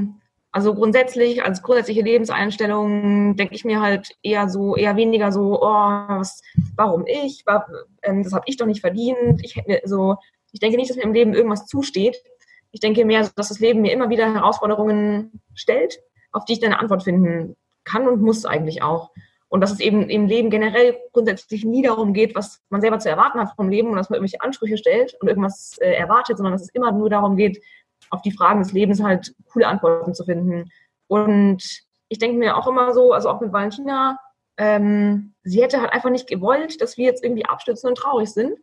[0.55, 5.67] Also grundsätzlich, als grundsätzliche Lebenseinstellung denke ich mir halt eher so, eher weniger so, oh,
[5.67, 6.41] was,
[6.77, 7.43] warum ich?
[8.03, 9.43] Ähm, das habe ich doch nicht verdient.
[9.43, 10.15] Ich so,
[10.53, 12.23] ich denke nicht, dass mir im Leben irgendwas zusteht.
[12.71, 15.99] Ich denke mehr, dass das Leben mir immer wieder Herausforderungen stellt,
[16.31, 19.11] auf die ich dann eine Antwort finden kann und muss eigentlich auch.
[19.49, 23.09] Und dass es eben im Leben generell grundsätzlich nie darum geht, was man selber zu
[23.09, 26.53] erwarten hat vom Leben und dass man irgendwelche Ansprüche stellt und irgendwas äh, erwartet, sondern
[26.53, 27.61] dass es immer nur darum geht,
[28.09, 30.71] auf die Fragen des Lebens halt coole Antworten zu finden.
[31.07, 31.63] Und
[32.07, 34.19] ich denke mir auch immer so, also auch mit Valentina,
[34.57, 38.57] ähm, sie hätte halt einfach nicht gewollt, dass wir jetzt irgendwie abstürzen und traurig sind.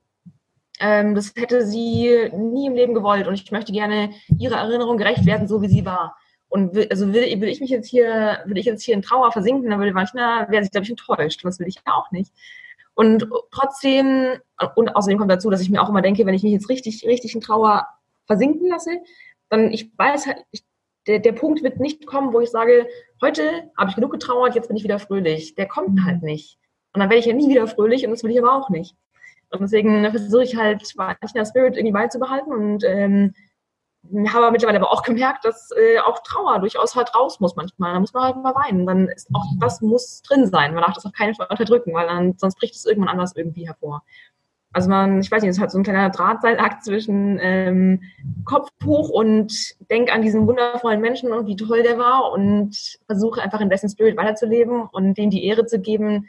[0.81, 5.27] Ähm, das hätte sie nie im Leben gewollt und ich möchte gerne ihrer Erinnerung gerecht
[5.27, 6.17] werden, so wie sie war.
[6.49, 9.33] Und will, also will, will ich mich jetzt hier, will ich jetzt hier in Trauer
[9.33, 11.45] versinken, dann würde Valentina, wäre sie, glaube ich, enttäuscht.
[11.45, 12.33] Und das will ich ja auch nicht.
[12.95, 14.39] Und trotzdem,
[14.75, 17.07] und außerdem kommt dazu, dass ich mir auch immer denke, wenn ich mich jetzt richtig,
[17.07, 17.87] richtig in Trauer
[18.27, 18.91] versinken lasse,
[19.53, 20.65] dann ich weiß halt, ich,
[21.07, 22.89] der, der Punkt wird nicht kommen, wo ich sage,
[23.21, 25.55] heute habe ich genug getrauert, jetzt bin ich wieder fröhlich.
[25.55, 26.05] Der kommt mhm.
[26.07, 26.59] halt nicht.
[26.95, 28.97] Und dann werde ich ja nie wieder fröhlich und das will ich aber auch nicht.
[29.51, 30.83] Und deswegen versuche ich halt,
[31.35, 33.35] der Spirit irgendwie beizubehalten und ähm,
[34.33, 37.93] habe mittlerweile aber auch gemerkt, dass äh, auch Trauer durchaus halt raus muss manchmal.
[37.93, 38.87] Da muss man halt mal weinen.
[38.87, 40.73] Dann ist auch das muss drin sein.
[40.73, 43.67] Man darf das auf keinen Fall unterdrücken, weil dann sonst bricht es irgendwann anders irgendwie
[43.67, 44.03] hervor.
[44.73, 48.03] Also man, ich weiß nicht, es halt so ein kleiner Drahtseilakt zwischen ähm,
[48.45, 49.53] Kopf hoch und
[49.91, 52.75] denk an diesen wundervollen Menschen und wie toll der war und
[53.07, 56.29] versuche einfach in dessen Spirit weiterzuleben und dem die Ehre zu geben,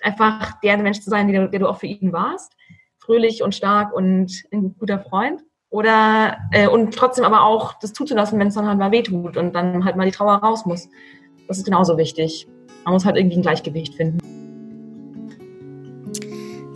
[0.00, 2.52] einfach der Mensch zu sein, der, der du auch für ihn warst.
[2.98, 5.42] Fröhlich und stark und ein guter Freund.
[5.68, 9.54] Oder äh, und trotzdem aber auch das zuzulassen, wenn es dann halt mal wehtut und
[9.54, 10.88] dann halt mal die Trauer raus muss.
[11.48, 12.46] Das ist genauso wichtig.
[12.84, 14.35] Man muss halt irgendwie ein Gleichgewicht finden.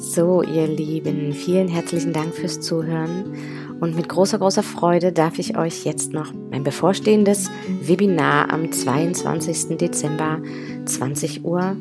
[0.00, 3.34] So, ihr Lieben, vielen herzlichen Dank fürs Zuhören.
[3.80, 7.50] Und mit großer, großer Freude darf ich euch jetzt noch mein bevorstehendes
[7.82, 9.76] Webinar am 22.
[9.76, 10.40] Dezember
[10.86, 11.76] 20.30 Uhr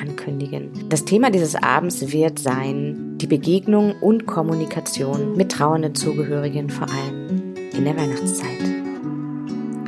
[0.00, 0.88] ankündigen.
[0.88, 7.54] Das Thema dieses Abends wird sein die Begegnung und Kommunikation mit trauernden Zugehörigen, vor allem
[7.72, 8.57] in der Weihnachtszeit.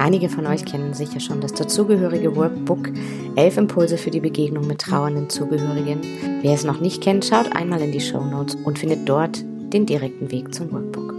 [0.01, 2.89] Einige von euch kennen sicher schon das dazugehörige Workbook
[3.37, 6.01] Elf Impulse für die Begegnung mit trauernden Zugehörigen.
[6.41, 9.45] Wer es noch nicht kennt, schaut einmal in die Show Notes und findet dort
[9.75, 11.10] den direkten Weg zum Workbook.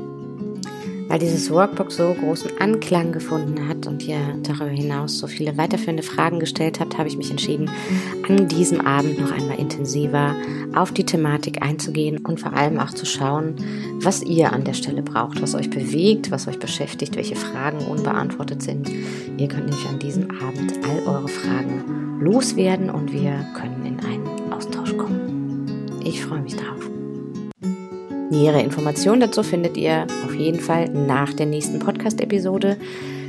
[1.11, 6.03] Weil dieses Workbook so großen Anklang gefunden hat und ihr darüber hinaus so viele weiterführende
[6.03, 7.69] Fragen gestellt habt, habe ich mich entschieden,
[8.29, 10.33] an diesem Abend noch einmal intensiver
[10.73, 13.55] auf die Thematik einzugehen und vor allem auch zu schauen,
[13.99, 18.63] was ihr an der Stelle braucht, was euch bewegt, was euch beschäftigt, welche Fragen unbeantwortet
[18.63, 18.89] sind.
[19.37, 24.53] Ihr könnt nämlich an diesem Abend all eure Fragen loswerden und wir können in einen
[24.53, 25.99] Austausch kommen.
[26.05, 26.90] Ich freue mich drauf.
[28.31, 32.77] Nähere Informationen dazu findet ihr auf jeden Fall nach der nächsten Podcast-Episode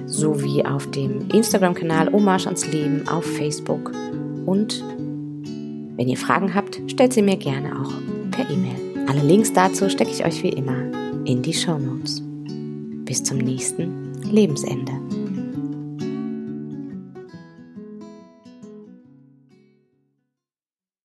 [0.06, 3.90] sowie auf dem Instagram-Kanal Hommage ans Leben auf Facebook.
[4.46, 4.80] Und
[5.96, 7.90] wenn ihr Fragen habt, stellt sie mir gerne auch
[8.30, 9.08] per E-Mail.
[9.08, 10.78] Alle Links dazu stecke ich euch wie immer
[11.24, 12.22] in die Show Notes.
[13.04, 15.01] Bis zum nächsten Lebensende.